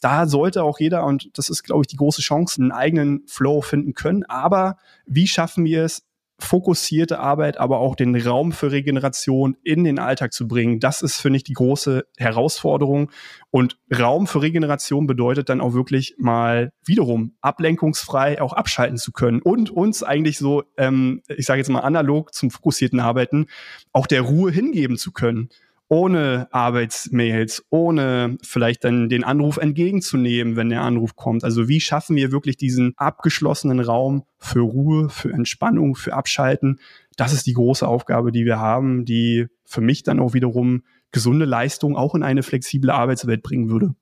[0.00, 3.60] da sollte auch jeder, und das ist, glaube ich, die große Chance, einen eigenen Flow
[3.60, 4.24] finden können.
[4.24, 4.76] Aber
[5.06, 6.02] wie schaffen wir es,
[6.42, 10.80] fokussierte Arbeit, aber auch den Raum für Regeneration in den Alltag zu bringen.
[10.80, 13.10] Das ist, finde ich, die große Herausforderung.
[13.50, 19.42] Und Raum für Regeneration bedeutet dann auch wirklich mal wiederum ablenkungsfrei auch abschalten zu können
[19.42, 23.46] und uns eigentlich so, ähm, ich sage jetzt mal analog zum fokussierten Arbeiten,
[23.92, 25.50] auch der Ruhe hingeben zu können
[25.90, 31.42] ohne Arbeitsmails, ohne vielleicht dann den Anruf entgegenzunehmen, wenn der Anruf kommt.
[31.42, 36.78] Also wie schaffen wir wirklich diesen abgeschlossenen Raum für Ruhe, für Entspannung, für Abschalten?
[37.16, 41.44] Das ist die große Aufgabe, die wir haben, die für mich dann auch wiederum gesunde
[41.44, 43.96] Leistung auch in eine flexible Arbeitswelt bringen würde.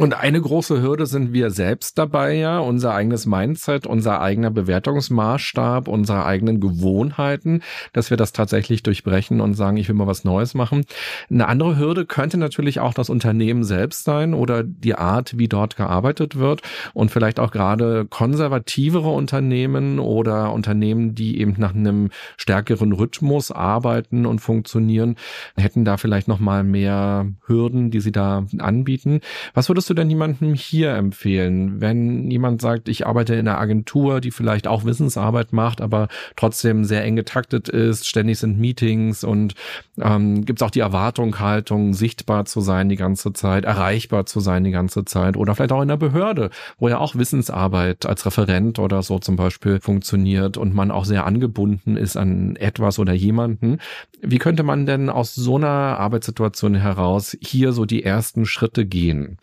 [0.00, 5.88] Und eine große Hürde sind wir selbst dabei ja, unser eigenes Mindset, unser eigener Bewertungsmaßstab,
[5.88, 10.54] unsere eigenen Gewohnheiten, dass wir das tatsächlich durchbrechen und sagen, ich will mal was Neues
[10.54, 10.86] machen.
[11.28, 15.76] Eine andere Hürde könnte natürlich auch das Unternehmen selbst sein oder die Art, wie dort
[15.76, 16.62] gearbeitet wird
[16.94, 24.24] und vielleicht auch gerade konservativere Unternehmen oder Unternehmen, die eben nach einem stärkeren Rhythmus arbeiten
[24.24, 25.16] und funktionieren,
[25.56, 29.20] hätten da vielleicht noch mal mehr Hürden, die sie da anbieten.
[29.52, 34.20] Was würdest du denn jemandem hier empfehlen, wenn jemand sagt, ich arbeite in einer Agentur,
[34.20, 39.54] die vielleicht auch Wissensarbeit macht, aber trotzdem sehr eng getaktet ist, ständig sind Meetings und
[40.00, 44.64] ähm, gibt es auch die Erwartung, sichtbar zu sein die ganze Zeit, erreichbar zu sein
[44.64, 48.78] die ganze Zeit oder vielleicht auch in der Behörde, wo ja auch Wissensarbeit als Referent
[48.78, 53.78] oder so zum Beispiel funktioniert und man auch sehr angebunden ist an etwas oder jemanden.
[54.20, 59.38] Wie könnte man denn aus so einer Arbeitssituation heraus hier so die ersten Schritte gehen?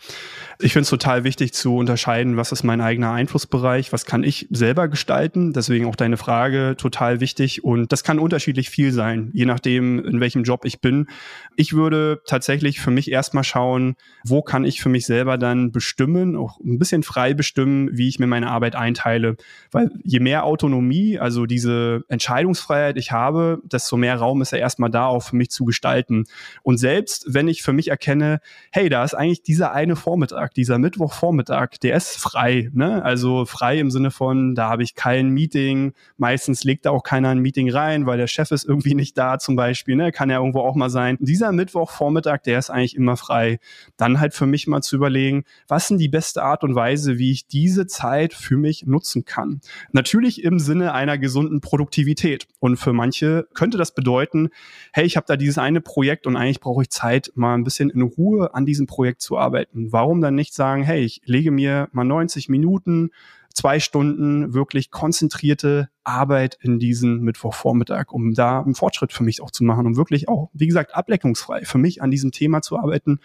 [0.59, 4.47] Ich finde es total wichtig zu unterscheiden, was ist mein eigener Einflussbereich, was kann ich
[4.49, 5.53] selber gestalten.
[5.53, 7.63] Deswegen auch deine Frage total wichtig.
[7.63, 11.07] Und das kann unterschiedlich viel sein, je nachdem, in welchem Job ich bin.
[11.55, 16.35] Ich würde tatsächlich für mich erstmal schauen, wo kann ich für mich selber dann bestimmen,
[16.35, 19.37] auch ein bisschen frei bestimmen, wie ich mir meine Arbeit einteile.
[19.71, 24.89] Weil je mehr Autonomie, also diese Entscheidungsfreiheit ich habe, desto mehr Raum ist ja erstmal
[24.89, 26.25] da, auch für mich zu gestalten.
[26.63, 28.39] Und selbst wenn ich für mich erkenne,
[28.71, 32.71] hey, da ist eigentlich dieser eine Vormittag, dieser Mittwochvormittag, der ist frei.
[32.73, 33.03] Ne?
[33.03, 35.93] Also frei im Sinne von, da habe ich kein Meeting.
[36.17, 39.37] Meistens legt da auch keiner ein Meeting rein, weil der Chef ist irgendwie nicht da
[39.37, 39.95] zum Beispiel.
[39.95, 40.11] Ne?
[40.11, 41.17] Kann ja irgendwo auch mal sein.
[41.19, 43.59] Dieser Mittwochvormittag, der ist eigentlich immer frei.
[43.95, 47.31] Dann halt für mich mal zu überlegen, was sind die beste Art und Weise, wie
[47.31, 49.61] ich diese Zeit für mich nutzen kann.
[49.91, 52.47] Natürlich im Sinne einer gesunden Produktivität.
[52.59, 54.49] Und für manche könnte das bedeuten,
[54.93, 57.91] hey, ich habe da dieses eine Projekt und eigentlich brauche ich Zeit, mal ein bisschen
[57.91, 59.91] in Ruhe an diesem Projekt zu arbeiten.
[59.91, 63.11] Warum dann nicht sagen, hey, ich lege mir mal 90 Minuten
[63.57, 69.49] zwei Stunden wirklich konzentrierte Arbeit in diesen Mittwochvormittag, um da einen Fortschritt für mich auch
[69.49, 73.19] zu machen, um wirklich auch, wie gesagt, ableckungsfrei für mich an diesem Thema zu arbeiten.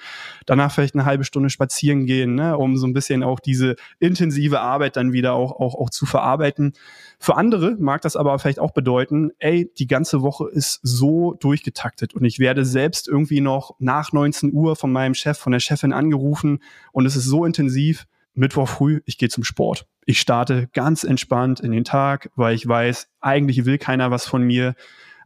[0.47, 4.61] Danach vielleicht eine halbe Stunde spazieren gehen, ne, um so ein bisschen auch diese intensive
[4.61, 6.72] Arbeit dann wieder auch, auch, auch zu verarbeiten.
[7.18, 12.14] Für andere mag das aber vielleicht auch bedeuten, ey, die ganze Woche ist so durchgetaktet
[12.14, 15.93] und ich werde selbst irgendwie noch nach 19 Uhr von meinem Chef, von der Chefin
[15.93, 16.61] angerufen
[16.91, 19.87] und es ist so intensiv, Mittwoch früh, ich gehe zum Sport.
[20.05, 24.43] Ich starte ganz entspannt in den Tag, weil ich weiß, eigentlich will keiner was von
[24.43, 24.74] mir.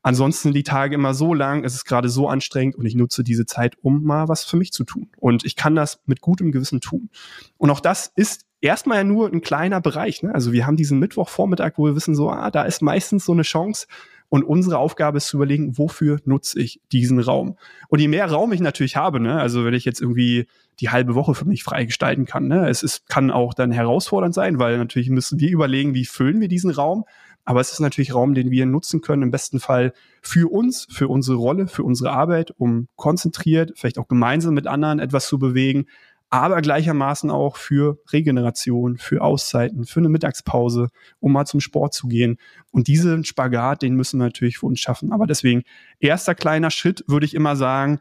[0.03, 3.47] Ansonsten die Tage immer so lang, es ist gerade so anstrengend und ich nutze diese
[3.47, 5.09] Zeit, um mal was für mich zu tun.
[5.17, 7.11] Und ich kann das mit gutem Gewissen tun.
[7.57, 10.23] Und auch das ist erstmal ja nur ein kleiner Bereich.
[10.23, 10.35] Ne?
[10.35, 13.43] Also wir haben diesen Mittwochvormittag, wo wir wissen, so, ah, da ist meistens so eine
[13.43, 13.87] Chance,
[14.29, 17.57] und unsere Aufgabe ist zu überlegen, wofür nutze ich diesen Raum?
[17.89, 20.47] Und je mehr Raum ich natürlich habe, ne, also wenn ich jetzt irgendwie
[20.81, 24.59] die halbe Woche für mich freigestalten kann, ne, es ist, kann auch dann herausfordernd sein,
[24.59, 27.05] weil natürlich müssen wir überlegen, wie füllen wir diesen Raum.
[27.49, 31.07] Aber es ist natürlich Raum, den wir nutzen können, im besten Fall für uns, für
[31.07, 35.87] unsere Rolle, für unsere Arbeit, um konzentriert, vielleicht auch gemeinsam mit anderen etwas zu bewegen,
[36.29, 40.89] aber gleichermaßen auch für Regeneration, für Auszeiten, für eine Mittagspause,
[41.21, 42.39] um mal zum Sport zu gehen.
[42.73, 45.13] Und diesen Spagat, den müssen wir natürlich für uns schaffen.
[45.13, 45.63] Aber deswegen,
[46.01, 48.01] erster kleiner Schritt würde ich immer sagen,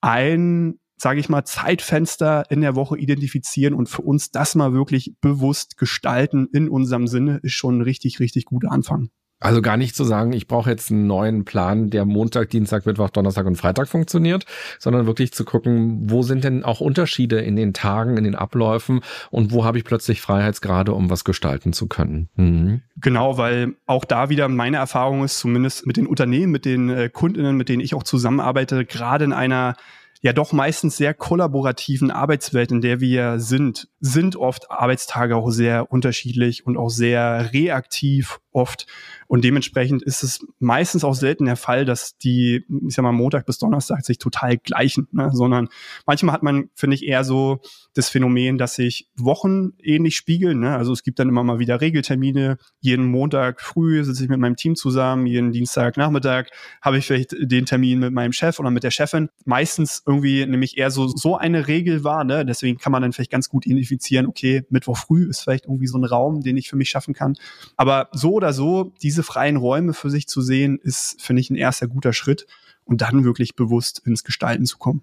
[0.00, 5.14] ein sage ich mal, Zeitfenster in der Woche identifizieren und für uns das mal wirklich
[5.20, 9.10] bewusst gestalten in unserem Sinne, ist schon ein richtig, richtig guter Anfang.
[9.38, 13.10] Also gar nicht zu sagen, ich brauche jetzt einen neuen Plan, der Montag, Dienstag, Mittwoch,
[13.10, 14.46] Donnerstag und Freitag funktioniert,
[14.78, 19.00] sondern wirklich zu gucken, wo sind denn auch Unterschiede in den Tagen, in den Abläufen
[19.30, 22.30] und wo habe ich plötzlich Freiheitsgrade, um was gestalten zu können.
[22.36, 22.80] Mhm.
[22.96, 27.10] Genau, weil auch da wieder meine Erfahrung ist, zumindest mit den Unternehmen, mit den äh,
[27.12, 29.76] Kundinnen, mit denen ich auch zusammenarbeite, gerade in einer
[30.26, 35.92] ja doch meistens sehr kollaborativen Arbeitswelt, in der wir sind, sind oft Arbeitstage auch sehr
[35.92, 38.86] unterschiedlich und auch sehr reaktiv oft.
[39.28, 43.44] Und dementsprechend ist es meistens auch selten der Fall, dass die, ich sag mal, Montag
[43.44, 45.30] bis Donnerstag sich total gleichen, ne?
[45.32, 45.68] sondern
[46.06, 47.60] manchmal hat man, finde ich, eher so
[47.94, 50.60] das Phänomen, dass sich Wochen ähnlich spiegeln.
[50.60, 50.74] Ne?
[50.74, 52.58] Also es gibt dann immer mal wieder Regeltermine.
[52.80, 56.46] Jeden Montag früh sitze ich mit meinem Team zusammen, jeden Dienstagnachmittag
[56.80, 59.28] habe ich vielleicht den Termin mit meinem Chef oder mit der Chefin.
[59.44, 62.24] Meistens irgendwie nämlich eher so, so eine Regel war.
[62.24, 62.46] Ne?
[62.46, 65.98] Deswegen kann man dann vielleicht ganz gut identifizieren, okay, Mittwoch früh ist vielleicht irgendwie so
[65.98, 67.34] ein Raum, den ich für mich schaffen kann.
[67.76, 71.56] Aber so oder so, diese freien Räume für sich zu sehen, ist, finde ich, ein
[71.56, 72.46] erster guter Schritt
[72.84, 75.02] und dann wirklich bewusst ins Gestalten zu kommen.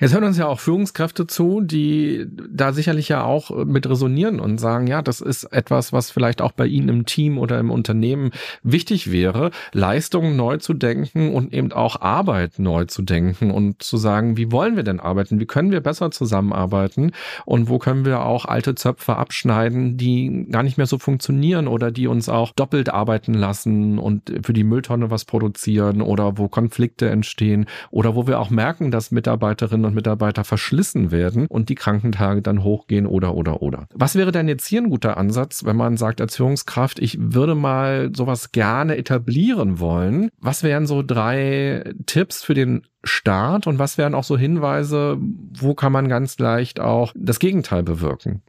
[0.00, 4.56] Jetzt hören uns ja auch Führungskräfte zu, die da sicherlich ja auch mit resonieren und
[4.56, 8.30] sagen, ja, das ist etwas, was vielleicht auch bei Ihnen im Team oder im Unternehmen
[8.62, 13.98] wichtig wäre, Leistungen neu zu denken und eben auch Arbeit neu zu denken und zu
[13.98, 15.38] sagen, wie wollen wir denn arbeiten?
[15.38, 17.12] Wie können wir besser zusammenarbeiten?
[17.44, 21.90] Und wo können wir auch alte Zöpfe abschneiden, die gar nicht mehr so funktionieren oder
[21.90, 27.10] die uns auch doppelt arbeiten lassen und für die Mülltonne was produzieren oder wo Konflikte
[27.10, 32.42] entstehen oder wo wir auch merken, dass Mitarbeiterinnen und Mitarbeiter verschlissen werden und die Krankentage
[32.42, 33.86] dann hochgehen oder oder oder.
[33.92, 37.54] Was wäre denn jetzt hier ein guter Ansatz, wenn man sagt als Führungskraft, ich würde
[37.54, 40.30] mal sowas gerne etablieren wollen?
[40.40, 45.74] Was wären so drei Tipps für den Start und was wären auch so Hinweise, wo
[45.74, 48.42] kann man ganz leicht auch das Gegenteil bewirken?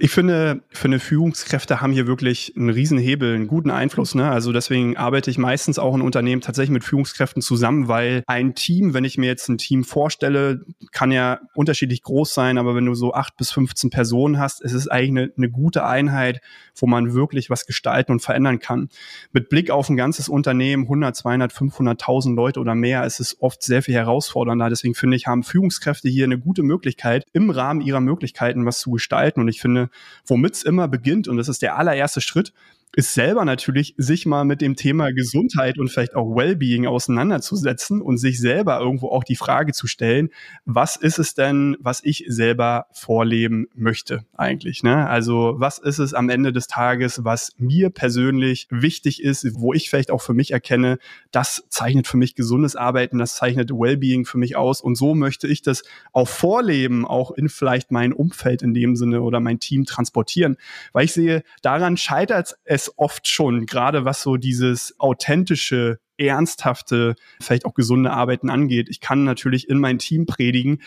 [0.00, 4.14] Ich finde, finde Führungskräfte haben hier wirklich einen Riesenhebel, einen guten Einfluss.
[4.14, 4.30] Ne?
[4.30, 8.94] Also deswegen arbeite ich meistens auch in Unternehmen tatsächlich mit Führungskräften zusammen, weil ein Team,
[8.94, 10.60] wenn ich mir jetzt ein Team vorstelle,
[10.92, 14.72] kann ja unterschiedlich groß sein, aber wenn du so acht bis 15 Personen hast, ist
[14.72, 16.42] es eigentlich eine, eine gute Einheit,
[16.76, 18.90] wo man wirklich was gestalten und verändern kann.
[19.32, 23.64] Mit Blick auf ein ganzes Unternehmen, 100, 200, 500.000 Leute oder mehr, ist es oft
[23.64, 24.68] sehr viel herausfordernder.
[24.68, 28.92] Deswegen finde ich, haben Führungskräfte hier eine gute Möglichkeit, im Rahmen ihrer Möglichkeiten was zu
[28.92, 29.40] gestalten.
[29.40, 29.87] Und ich finde,
[30.26, 32.52] womit es immer beginnt, und das ist der allererste Schritt,
[32.96, 38.16] ist selber natürlich, sich mal mit dem Thema Gesundheit und vielleicht auch Wellbeing auseinanderzusetzen und
[38.16, 40.30] sich selber irgendwo auch die Frage zu stellen,
[40.64, 44.82] was ist es denn, was ich selber vorleben möchte eigentlich?
[44.82, 45.06] Ne?
[45.06, 49.90] Also was ist es am Ende des Tages, was mir persönlich wichtig ist, wo ich
[49.90, 50.98] vielleicht auch für mich erkenne,
[51.30, 55.46] das zeichnet für mich gesundes Arbeiten, das zeichnet Wellbeing für mich aus und so möchte
[55.46, 55.82] ich das
[56.12, 60.56] auch vorleben, auch in vielleicht mein Umfeld in dem Sinne oder mein Team transportieren,
[60.92, 67.14] weil ich sehe, daran scheitert es es oft schon, gerade was so dieses authentische, ernsthafte,
[67.40, 68.88] vielleicht auch gesunde Arbeiten angeht.
[68.88, 70.80] Ich kann natürlich in mein Team predigen,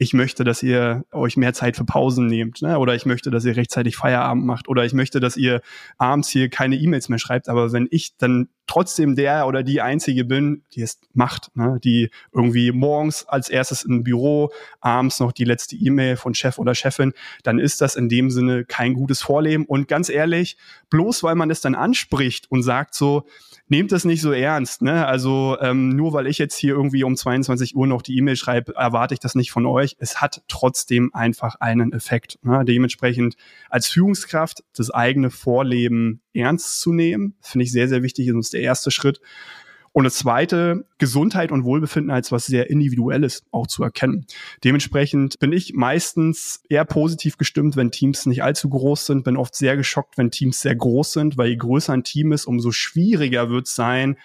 [0.00, 2.78] ich möchte, dass ihr euch mehr Zeit für Pausen nehmt, ne?
[2.78, 5.60] oder ich möchte, dass ihr rechtzeitig Feierabend macht, oder ich möchte, dass ihr
[5.98, 7.48] abends hier keine E-Mails mehr schreibt.
[7.48, 11.80] Aber wenn ich dann trotzdem der oder die Einzige bin, die es macht, ne?
[11.82, 14.50] die irgendwie morgens als erstes im Büro,
[14.80, 17.12] abends noch die letzte E-Mail von Chef oder Chefin,
[17.42, 19.64] dann ist das in dem Sinne kein gutes Vorleben.
[19.64, 20.56] Und ganz ehrlich,
[20.90, 23.26] bloß weil man es dann anspricht und sagt so,
[23.68, 24.82] nehmt das nicht so ernst.
[24.82, 25.06] Ne?
[25.06, 28.74] Also ähm, nur weil ich jetzt hier irgendwie um 22 Uhr noch die E-Mail schreibe,
[28.74, 29.96] erwarte ich das nicht von euch.
[29.98, 32.38] Es hat trotzdem einfach einen Effekt.
[32.42, 32.64] Ne?
[32.64, 33.36] Dementsprechend
[33.68, 38.28] als Führungskraft das eigene Vorleben ernst zu nehmen, finde ich sehr, sehr wichtig.
[38.28, 39.20] Ist der erste Schritt.
[39.92, 44.26] Und das zweite, Gesundheit und Wohlbefinden als was sehr Individuelles auch zu erkennen.
[44.62, 49.54] Dementsprechend bin ich meistens eher positiv gestimmt, wenn Teams nicht allzu groß sind, bin oft
[49.54, 53.50] sehr geschockt, wenn Teams sehr groß sind, weil je größer ein Team ist, umso schwieriger
[53.50, 54.18] wird es sein,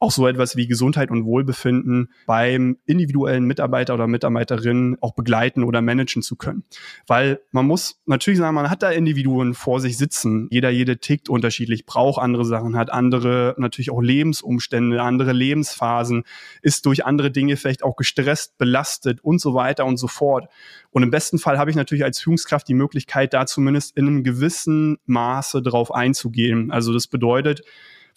[0.00, 5.82] auch so etwas wie Gesundheit und Wohlbefinden beim individuellen Mitarbeiter oder Mitarbeiterin auch begleiten oder
[5.82, 6.62] managen zu können.
[7.06, 10.46] Weil man muss natürlich sagen, man hat da Individuen vor sich sitzen.
[10.50, 16.22] Jeder, jede tickt unterschiedlich, braucht andere Sachen, hat andere natürlich auch Lebensumstände, andere Lebensphasen,
[16.62, 20.48] ist durch andere Dinge vielleicht auch gestresst, belastet und so weiter und so fort.
[20.90, 24.22] Und im besten Fall habe ich natürlich als Führungskraft die Möglichkeit, da zumindest in einem
[24.22, 26.70] gewissen Maße drauf einzugehen.
[26.70, 27.62] Also das bedeutet,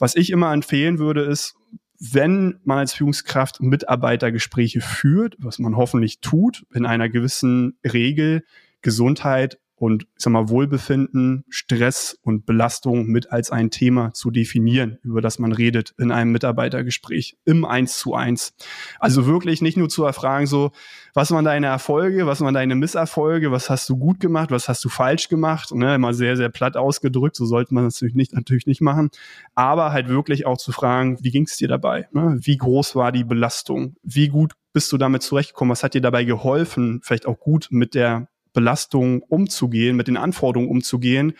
[0.02, 1.54] was ich immer empfehlen würde, ist,
[1.99, 8.43] wenn man als Führungskraft Mitarbeitergespräche führt, was man hoffentlich tut, in einer gewissen Regel,
[8.82, 14.99] Gesundheit und ich sag mal, Wohlbefinden, Stress und Belastung mit als ein Thema zu definieren,
[15.01, 18.53] über das man redet in einem Mitarbeitergespräch im Eins zu eins.
[18.99, 20.69] Also wirklich nicht nur zu erfragen, so,
[21.15, 24.86] was waren deine Erfolge, was waren deine Misserfolge, was hast du gut gemacht, was hast
[24.86, 28.34] du falsch gemacht, ne, immer sehr, sehr platt ausgedrückt, so sollte man das natürlich nicht,
[28.34, 29.09] natürlich nicht machen,
[29.55, 32.38] aber halt wirklich auch zu fragen, wie ging es dir dabei, ne?
[32.39, 36.23] wie groß war die Belastung, wie gut bist du damit zurechtgekommen, was hat dir dabei
[36.23, 41.34] geholfen, vielleicht auch gut mit der Belastungen umzugehen, mit den Anforderungen umzugehen.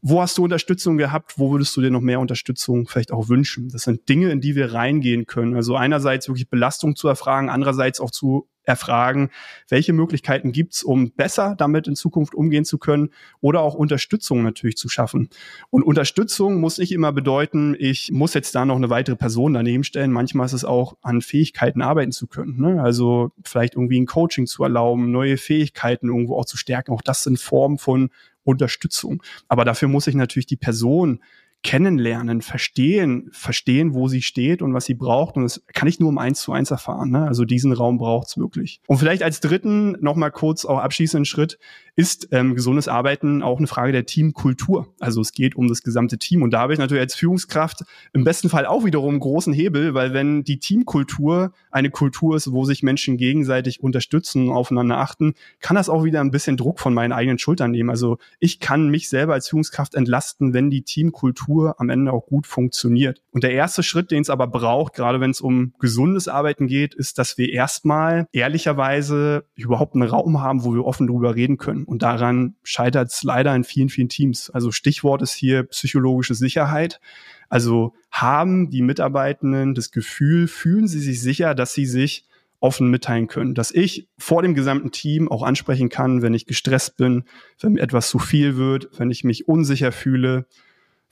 [0.00, 1.38] Wo hast du Unterstützung gehabt?
[1.38, 3.68] Wo würdest du dir noch mehr Unterstützung vielleicht auch wünschen?
[3.68, 5.54] Das sind Dinge, in die wir reingehen können.
[5.54, 9.30] Also einerseits wirklich Belastung zu erfragen, andererseits auch zu erfragen,
[9.68, 13.10] welche Möglichkeiten gibt's, um besser damit in Zukunft umgehen zu können
[13.40, 15.28] oder auch Unterstützung natürlich zu schaffen.
[15.70, 19.84] Und Unterstützung muss nicht immer bedeuten, ich muss jetzt da noch eine weitere Person daneben
[19.84, 20.12] stellen.
[20.12, 22.60] Manchmal ist es auch an Fähigkeiten arbeiten zu können.
[22.60, 22.82] Ne?
[22.82, 26.92] Also vielleicht irgendwie ein Coaching zu erlauben, neue Fähigkeiten irgendwo auch zu stärken.
[26.92, 28.10] Auch das sind Formen von
[28.44, 29.22] Unterstützung.
[29.48, 31.20] Aber dafür muss ich natürlich die Person
[31.62, 35.36] kennenlernen, verstehen, verstehen, wo sie steht und was sie braucht.
[35.36, 37.10] Und das kann ich nur um eins zu eins erfahren.
[37.10, 37.26] Ne?
[37.26, 38.80] Also diesen Raum braucht's wirklich.
[38.88, 41.58] Und vielleicht als dritten nochmal kurz auch abschließenden Schritt
[41.94, 44.88] ist ähm, gesundes Arbeiten auch eine Frage der Teamkultur.
[44.98, 46.42] Also es geht um das gesamte Team.
[46.42, 50.14] Und da habe ich natürlich als Führungskraft im besten Fall auch wiederum großen Hebel, weil
[50.14, 55.88] wenn die Teamkultur eine Kultur ist, wo sich Menschen gegenseitig unterstützen, aufeinander achten, kann das
[55.88, 57.90] auch wieder ein bisschen Druck von meinen eigenen Schultern nehmen.
[57.90, 62.46] Also ich kann mich selber als Führungskraft entlasten, wenn die Teamkultur am Ende auch gut
[62.46, 63.22] funktioniert.
[63.30, 66.94] Und der erste Schritt, den es aber braucht, gerade wenn es um gesundes Arbeiten geht,
[66.94, 71.84] ist, dass wir erstmal ehrlicherweise überhaupt einen Raum haben, wo wir offen drüber reden können.
[71.84, 74.50] Und daran scheitert es leider in vielen, vielen Teams.
[74.50, 77.00] Also Stichwort ist hier psychologische Sicherheit.
[77.48, 82.26] Also haben die Mitarbeitenden das Gefühl, fühlen sie sich sicher, dass sie sich
[82.62, 86.96] offen mitteilen können, dass ich vor dem gesamten Team auch ansprechen kann, wenn ich gestresst
[86.96, 87.24] bin,
[87.60, 90.46] wenn mir etwas zu viel wird, wenn ich mich unsicher fühle,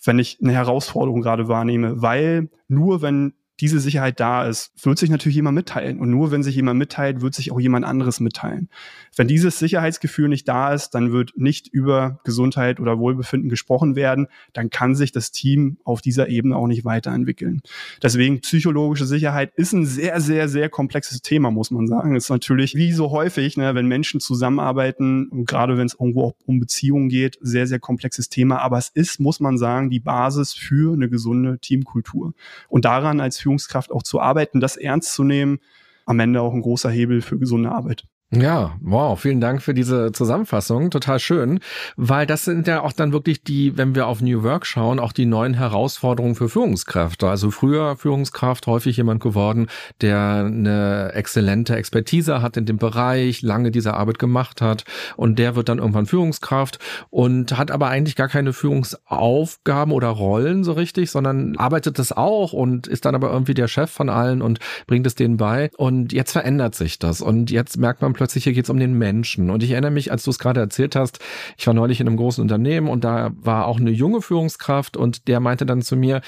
[0.05, 5.11] wenn ich eine Herausforderung gerade wahrnehme, weil nur wenn diese Sicherheit da ist, wird sich
[5.11, 6.01] natürlich jemand mitteilen.
[6.01, 8.69] Und nur wenn sich jemand mitteilt, wird sich auch jemand anderes mitteilen.
[9.17, 14.29] Wenn dieses Sicherheitsgefühl nicht da ist, dann wird nicht über Gesundheit oder Wohlbefinden gesprochen werden.
[14.53, 17.61] Dann kann sich das Team auf dieser Ebene auch nicht weiterentwickeln.
[18.03, 22.17] Deswegen psychologische Sicherheit ist ein sehr, sehr, sehr komplexes Thema, muss man sagen.
[22.17, 26.35] ist natürlich wie so häufig, ne, wenn Menschen zusammenarbeiten und gerade wenn es irgendwo auch
[26.47, 28.61] um Beziehungen geht, sehr, sehr komplexes Thema.
[28.61, 32.33] Aber es ist, muss man sagen, die Basis für eine gesunde Teamkultur.
[32.69, 35.59] Und daran als Führungskraft auch zu arbeiten, das ernst zu nehmen,
[36.07, 38.05] am Ende auch ein großer Hebel für gesunde Arbeit.
[38.33, 41.59] Ja, wow, vielen Dank für diese Zusammenfassung, total schön,
[41.97, 45.11] weil das sind ja auch dann wirklich die, wenn wir auf New Work schauen, auch
[45.11, 47.29] die neuen Herausforderungen für Führungskräfte.
[47.29, 49.67] Also früher Führungskraft häufig jemand geworden,
[50.01, 54.85] der eine exzellente Expertise hat in dem Bereich, lange diese Arbeit gemacht hat
[55.17, 56.79] und der wird dann irgendwann Führungskraft
[57.11, 62.53] und hat aber eigentlich gar keine Führungsaufgaben oder Rollen so richtig, sondern arbeitet das auch
[62.53, 66.13] und ist dann aber irgendwie der Chef von allen und bringt es denen bei und
[66.13, 69.49] jetzt verändert sich das und jetzt merkt man plötzlich, hier geht es um den Menschen.
[69.49, 71.21] Und ich erinnere mich, als du es gerade erzählt hast,
[71.57, 75.27] ich war neulich in einem großen Unternehmen und da war auch eine junge Führungskraft und
[75.27, 76.21] der meinte dann zu mir,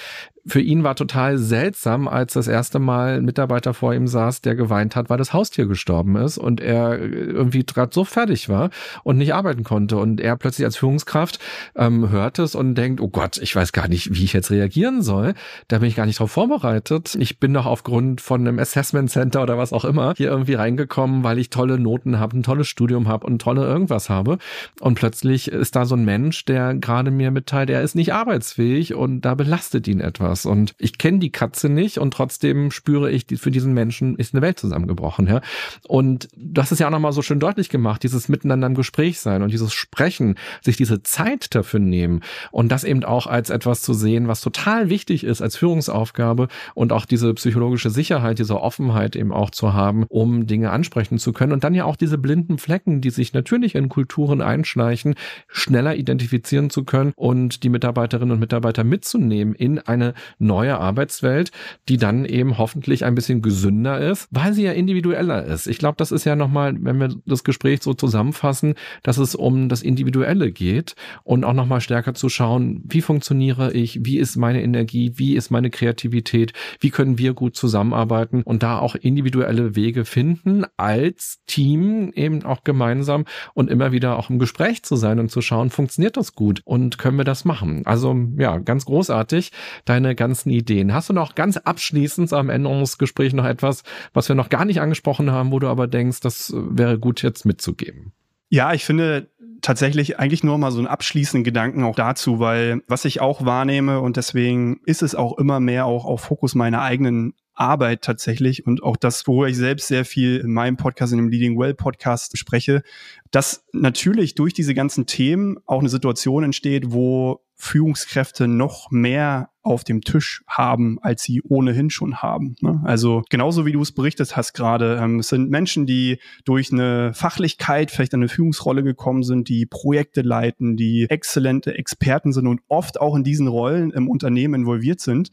[0.45, 4.57] für ihn war total seltsam, als das erste Mal ein Mitarbeiter vor ihm saß, der
[4.57, 8.71] geweint hat, weil das Haustier gestorben ist und er irgendwie gerade so fertig war
[9.05, 9.99] und nicht arbeiten konnte.
[9.99, 11.39] Und er plötzlich als Führungskraft
[11.77, 15.03] ähm, hört es und denkt, oh Gott, ich weiß gar nicht, wie ich jetzt reagieren
[15.03, 15.35] soll.
[15.69, 17.15] Da bin ich gar nicht drauf vorbereitet.
[17.15, 21.23] Ich bin doch aufgrund von einem Assessment Center oder was auch immer hier irgendwie reingekommen,
[21.23, 24.39] weil ich tolle Noten habe, ein tolles Studium habe und tolle irgendwas habe.
[24.81, 28.95] Und plötzlich ist da so ein Mensch, der gerade mir mitteilt, er ist nicht arbeitsfähig
[28.95, 30.47] und da belastet ihn etwas was.
[30.47, 34.43] Und ich kenne die Katze nicht und trotzdem spüre ich, für diesen Menschen ist eine
[34.43, 35.27] Welt zusammengebrochen.
[35.27, 35.41] Ja?
[35.87, 39.43] Und das ist ja auch nochmal so schön deutlich gemacht, dieses Miteinander im Gespräch sein
[39.43, 42.21] und dieses Sprechen, sich diese Zeit dafür nehmen
[42.51, 46.93] und das eben auch als etwas zu sehen, was total wichtig ist als Führungsaufgabe und
[46.93, 51.53] auch diese psychologische Sicherheit, diese Offenheit eben auch zu haben, um Dinge ansprechen zu können
[51.53, 55.15] und dann ja auch diese blinden Flecken, die sich natürlich in Kulturen einschleichen,
[55.49, 61.51] schneller identifizieren zu können und die Mitarbeiterinnen und Mitarbeiter mitzunehmen in eine neue Arbeitswelt,
[61.89, 65.67] die dann eben hoffentlich ein bisschen gesünder ist, weil sie ja individueller ist.
[65.67, 69.69] Ich glaube, das ist ja nochmal, wenn wir das Gespräch so zusammenfassen, dass es um
[69.69, 70.95] das Individuelle geht
[71.25, 75.51] und auch nochmal stärker zu schauen, wie funktioniere ich, wie ist meine Energie, wie ist
[75.51, 82.13] meine Kreativität, wie können wir gut zusammenarbeiten und da auch individuelle Wege finden, als Team
[82.15, 86.17] eben auch gemeinsam und immer wieder auch im Gespräch zu sein und zu schauen, funktioniert
[86.17, 87.83] das gut und können wir das machen.
[87.85, 89.53] Also ja, ganz großartig.
[89.85, 90.93] Deine ganzen Ideen.
[90.93, 92.51] Hast du noch ganz abschließend am
[92.99, 93.83] Gesprächs noch etwas,
[94.13, 97.45] was wir noch gar nicht angesprochen haben, wo du aber denkst, das wäre gut jetzt
[97.45, 98.13] mitzugeben?
[98.49, 99.31] Ja, ich finde
[99.63, 104.01] tatsächlich eigentlich nur mal so einen abschließenden Gedanken auch dazu, weil was ich auch wahrnehme
[104.01, 108.83] und deswegen ist es auch immer mehr auch auf Fokus meiner eigenen Arbeit tatsächlich und
[108.83, 112.37] auch das, worüber ich selbst sehr viel in meinem Podcast, in dem Leading Well Podcast
[112.37, 112.83] spreche,
[113.31, 119.85] dass natürlich durch diese ganzen Themen auch eine Situation entsteht, wo Führungskräfte noch mehr auf
[119.85, 122.57] dem Tisch haben, als sie ohnehin schon haben.
[122.61, 122.81] Ne?
[122.85, 127.15] Also genauso wie du es berichtet hast gerade, ähm, es sind Menschen, die durch eine
[127.15, 133.01] Fachlichkeit vielleicht eine Führungsrolle gekommen sind, die Projekte leiten, die exzellente Experten sind und oft
[133.01, 135.31] auch in diesen Rollen im Unternehmen involviert sind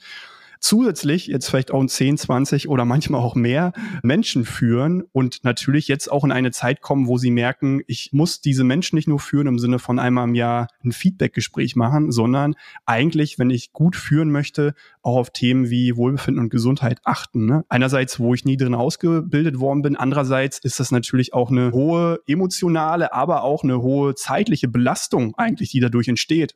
[0.59, 3.71] zusätzlich jetzt vielleicht auch 10, 20 oder manchmal auch mehr
[4.03, 8.41] Menschen führen und natürlich jetzt auch in eine Zeit kommen, wo sie merken, ich muss
[8.41, 12.55] diese Menschen nicht nur führen im Sinne von einmal im Jahr ein Feedbackgespräch machen, sondern
[12.85, 17.45] eigentlich, wenn ich gut führen möchte, auch auf Themen wie Wohlbefinden und Gesundheit achten.
[17.45, 17.63] Ne?
[17.69, 22.19] Einerseits, wo ich nie drin ausgebildet worden bin, andererseits ist das natürlich auch eine hohe
[22.27, 26.55] emotionale, aber auch eine hohe zeitliche Belastung eigentlich, die dadurch entsteht.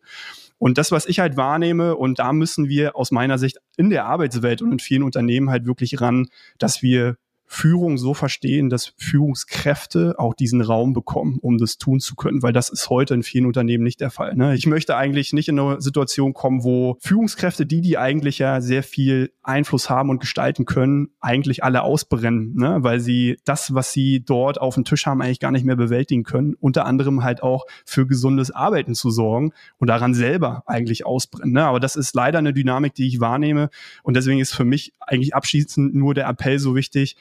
[0.64, 4.06] Und das, was ich halt wahrnehme, und da müssen wir aus meiner Sicht in der
[4.06, 7.18] Arbeitswelt und in vielen Unternehmen halt wirklich ran, dass wir
[7.54, 12.52] Führung so verstehen, dass Führungskräfte auch diesen Raum bekommen, um das tun zu können, weil
[12.52, 14.36] das ist heute in vielen Unternehmen nicht der Fall.
[14.36, 14.56] Ne?
[14.56, 18.82] Ich möchte eigentlich nicht in eine Situation kommen, wo Führungskräfte, die, die eigentlich ja sehr
[18.82, 22.78] viel Einfluss haben und gestalten können, eigentlich alle ausbrennen, ne?
[22.82, 26.24] weil sie das, was sie dort auf dem Tisch haben, eigentlich gar nicht mehr bewältigen
[26.24, 26.56] können.
[26.60, 31.54] Unter anderem halt auch für gesundes Arbeiten zu sorgen und daran selber eigentlich ausbrennen.
[31.54, 31.64] Ne?
[31.64, 33.70] Aber das ist leider eine Dynamik, die ich wahrnehme
[34.02, 37.16] und deswegen ist für mich eigentlich abschließend nur der Appell so wichtig,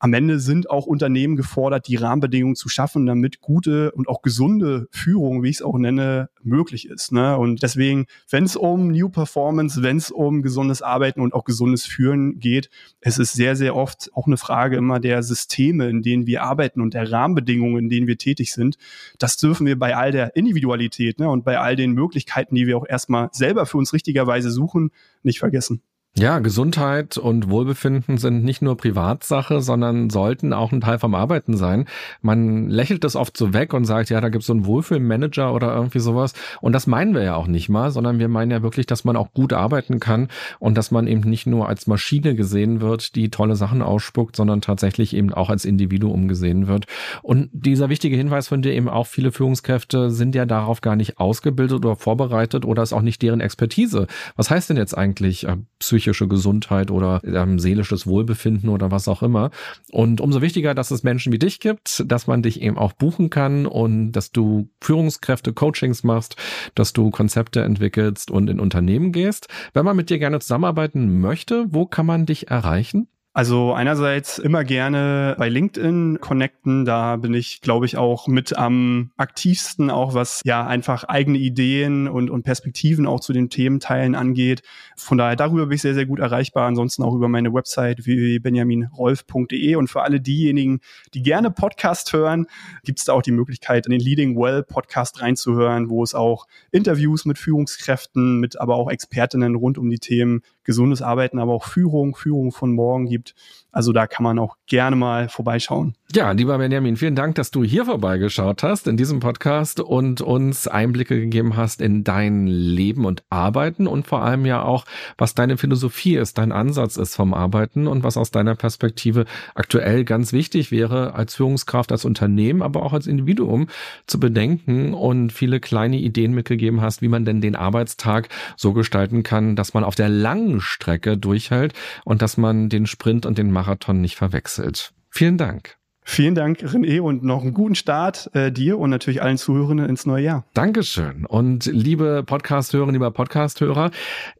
[0.00, 4.86] am Ende sind auch Unternehmen gefordert, die Rahmenbedingungen zu schaffen, damit gute und auch gesunde
[4.90, 7.10] Führung, wie ich es auch nenne, möglich ist.
[7.12, 7.36] Ne?
[7.36, 11.84] Und deswegen, wenn es um New Performance, wenn es um gesundes Arbeiten und auch gesundes
[11.84, 12.70] Führen geht,
[13.00, 16.80] es ist sehr, sehr oft auch eine Frage immer der Systeme, in denen wir arbeiten
[16.80, 18.78] und der Rahmenbedingungen, in denen wir tätig sind.
[19.18, 22.76] Das dürfen wir bei all der Individualität ne, und bei all den Möglichkeiten, die wir
[22.76, 24.90] auch erstmal selber für uns richtigerweise suchen,
[25.22, 25.82] nicht vergessen.
[26.16, 31.56] Ja, Gesundheit und Wohlbefinden sind nicht nur Privatsache, sondern sollten auch ein Teil vom Arbeiten
[31.56, 31.84] sein.
[32.22, 35.72] Man lächelt das oft so weg und sagt, ja, da gibt's so einen Wohlfühlmanager oder
[35.72, 36.32] irgendwie sowas.
[36.60, 39.16] Und das meinen wir ja auch nicht mal, sondern wir meinen ja wirklich, dass man
[39.16, 40.26] auch gut arbeiten kann
[40.58, 44.60] und dass man eben nicht nur als Maschine gesehen wird, die tolle Sachen ausspuckt, sondern
[44.60, 46.86] tatsächlich eben auch als Individuum gesehen wird.
[47.22, 51.18] Und dieser wichtige Hinweis von dir eben auch, viele Führungskräfte sind ja darauf gar nicht
[51.18, 54.08] ausgebildet oder vorbereitet oder ist auch nicht deren Expertise.
[54.34, 55.58] Was heißt denn jetzt eigentlich äh,
[55.98, 59.50] psychische Gesundheit oder ähm, seelisches Wohlbefinden oder was auch immer.
[59.90, 63.30] Und umso wichtiger, dass es Menschen wie dich gibt, dass man dich eben auch buchen
[63.30, 66.36] kann und dass du Führungskräfte, Coachings machst,
[66.76, 69.48] dass du Konzepte entwickelst und in Unternehmen gehst.
[69.72, 73.08] Wenn man mit dir gerne zusammenarbeiten möchte, wo kann man dich erreichen?
[73.38, 76.84] Also einerseits immer gerne bei LinkedIn connecten.
[76.84, 82.08] Da bin ich, glaube ich, auch mit am aktivsten, auch was ja einfach eigene Ideen
[82.08, 84.62] und, und Perspektiven auch zu den Thementeilen angeht.
[84.96, 86.66] Von daher darüber bin ich sehr, sehr gut erreichbar.
[86.66, 89.76] Ansonsten auch über meine Website www.benjaminrolf.de.
[89.76, 90.80] Und für alle diejenigen,
[91.14, 92.48] die gerne Podcast hören,
[92.82, 96.48] gibt es da auch die Möglichkeit, in den Leading Well Podcast reinzuhören, wo es auch
[96.72, 101.64] Interviews mit Führungskräften, mit aber auch Expertinnen rund um die Themen gesundes Arbeiten, aber auch
[101.64, 103.34] Führung, Führung von morgen gibt.
[103.72, 105.94] Also da kann man auch gerne mal vorbeischauen.
[106.12, 110.66] Ja, lieber Benjamin, vielen Dank, dass du hier vorbeigeschaut hast in diesem Podcast und uns
[110.66, 114.84] Einblicke gegeben hast in dein Leben und Arbeiten und vor allem ja auch,
[115.16, 120.04] was deine Philosophie ist, dein Ansatz ist vom Arbeiten und was aus deiner Perspektive aktuell
[120.04, 123.68] ganz wichtig wäre, als Führungskraft, als Unternehmen, aber auch als Individuum
[124.06, 129.22] zu bedenken und viele kleine Ideen mitgegeben hast, wie man denn den Arbeitstag so gestalten
[129.22, 131.72] kann, dass man auf der langen Strecke durchhält
[132.04, 134.92] und dass man den Sprint und den Marathon nicht verwechselt.
[135.10, 135.78] Vielen Dank.
[136.10, 140.06] Vielen Dank, René, und noch einen guten Start äh, dir und natürlich allen Zuhörenden ins
[140.06, 140.46] neue Jahr.
[140.54, 141.26] Dankeschön.
[141.26, 143.90] Und liebe Podcast-Hörerinnen, lieber Podcast-Hörer,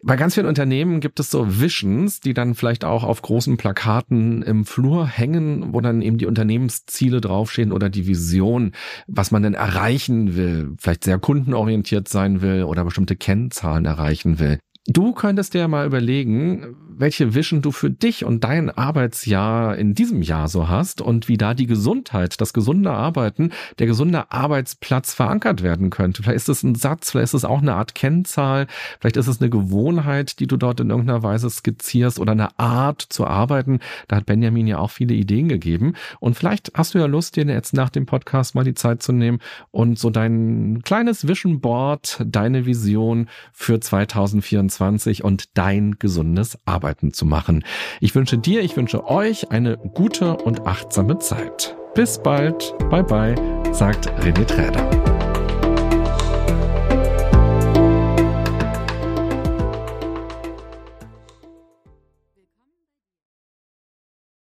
[0.02, 4.42] bei ganz vielen Unternehmen gibt es so Visions, die dann vielleicht auch auf großen Plakaten
[4.42, 8.72] im Flur hängen, wo dann eben die Unternehmensziele draufstehen oder die Vision,
[9.06, 14.58] was man denn erreichen will, vielleicht sehr kundenorientiert sein will oder bestimmte Kennzahlen erreichen will.
[14.90, 20.22] Du könntest dir mal überlegen, welche Vision du für dich und dein Arbeitsjahr in diesem
[20.22, 25.62] Jahr so hast und wie da die Gesundheit, das gesunde Arbeiten, der gesunde Arbeitsplatz verankert
[25.62, 26.22] werden könnte.
[26.22, 28.66] Vielleicht ist es ein Satz, vielleicht ist es auch eine Art Kennzahl,
[29.00, 33.02] vielleicht ist es eine Gewohnheit, die du dort in irgendeiner Weise skizzierst oder eine Art
[33.02, 33.80] zu arbeiten.
[34.08, 35.94] Da hat Benjamin ja auch viele Ideen gegeben.
[36.20, 39.12] Und vielleicht hast du ja Lust, dir jetzt nach dem Podcast mal die Zeit zu
[39.12, 39.38] nehmen
[39.70, 46.58] und so dein kleines Vision Board, deine Vision für 2024 2020 und dein gesundes
[46.88, 47.64] Arbeiten zu machen.
[48.00, 51.76] Ich wünsche dir, ich wünsche euch eine gute und achtsame Zeit.
[51.94, 52.74] Bis bald.
[52.88, 53.34] Bye bye,
[53.72, 55.17] sagt René Träder.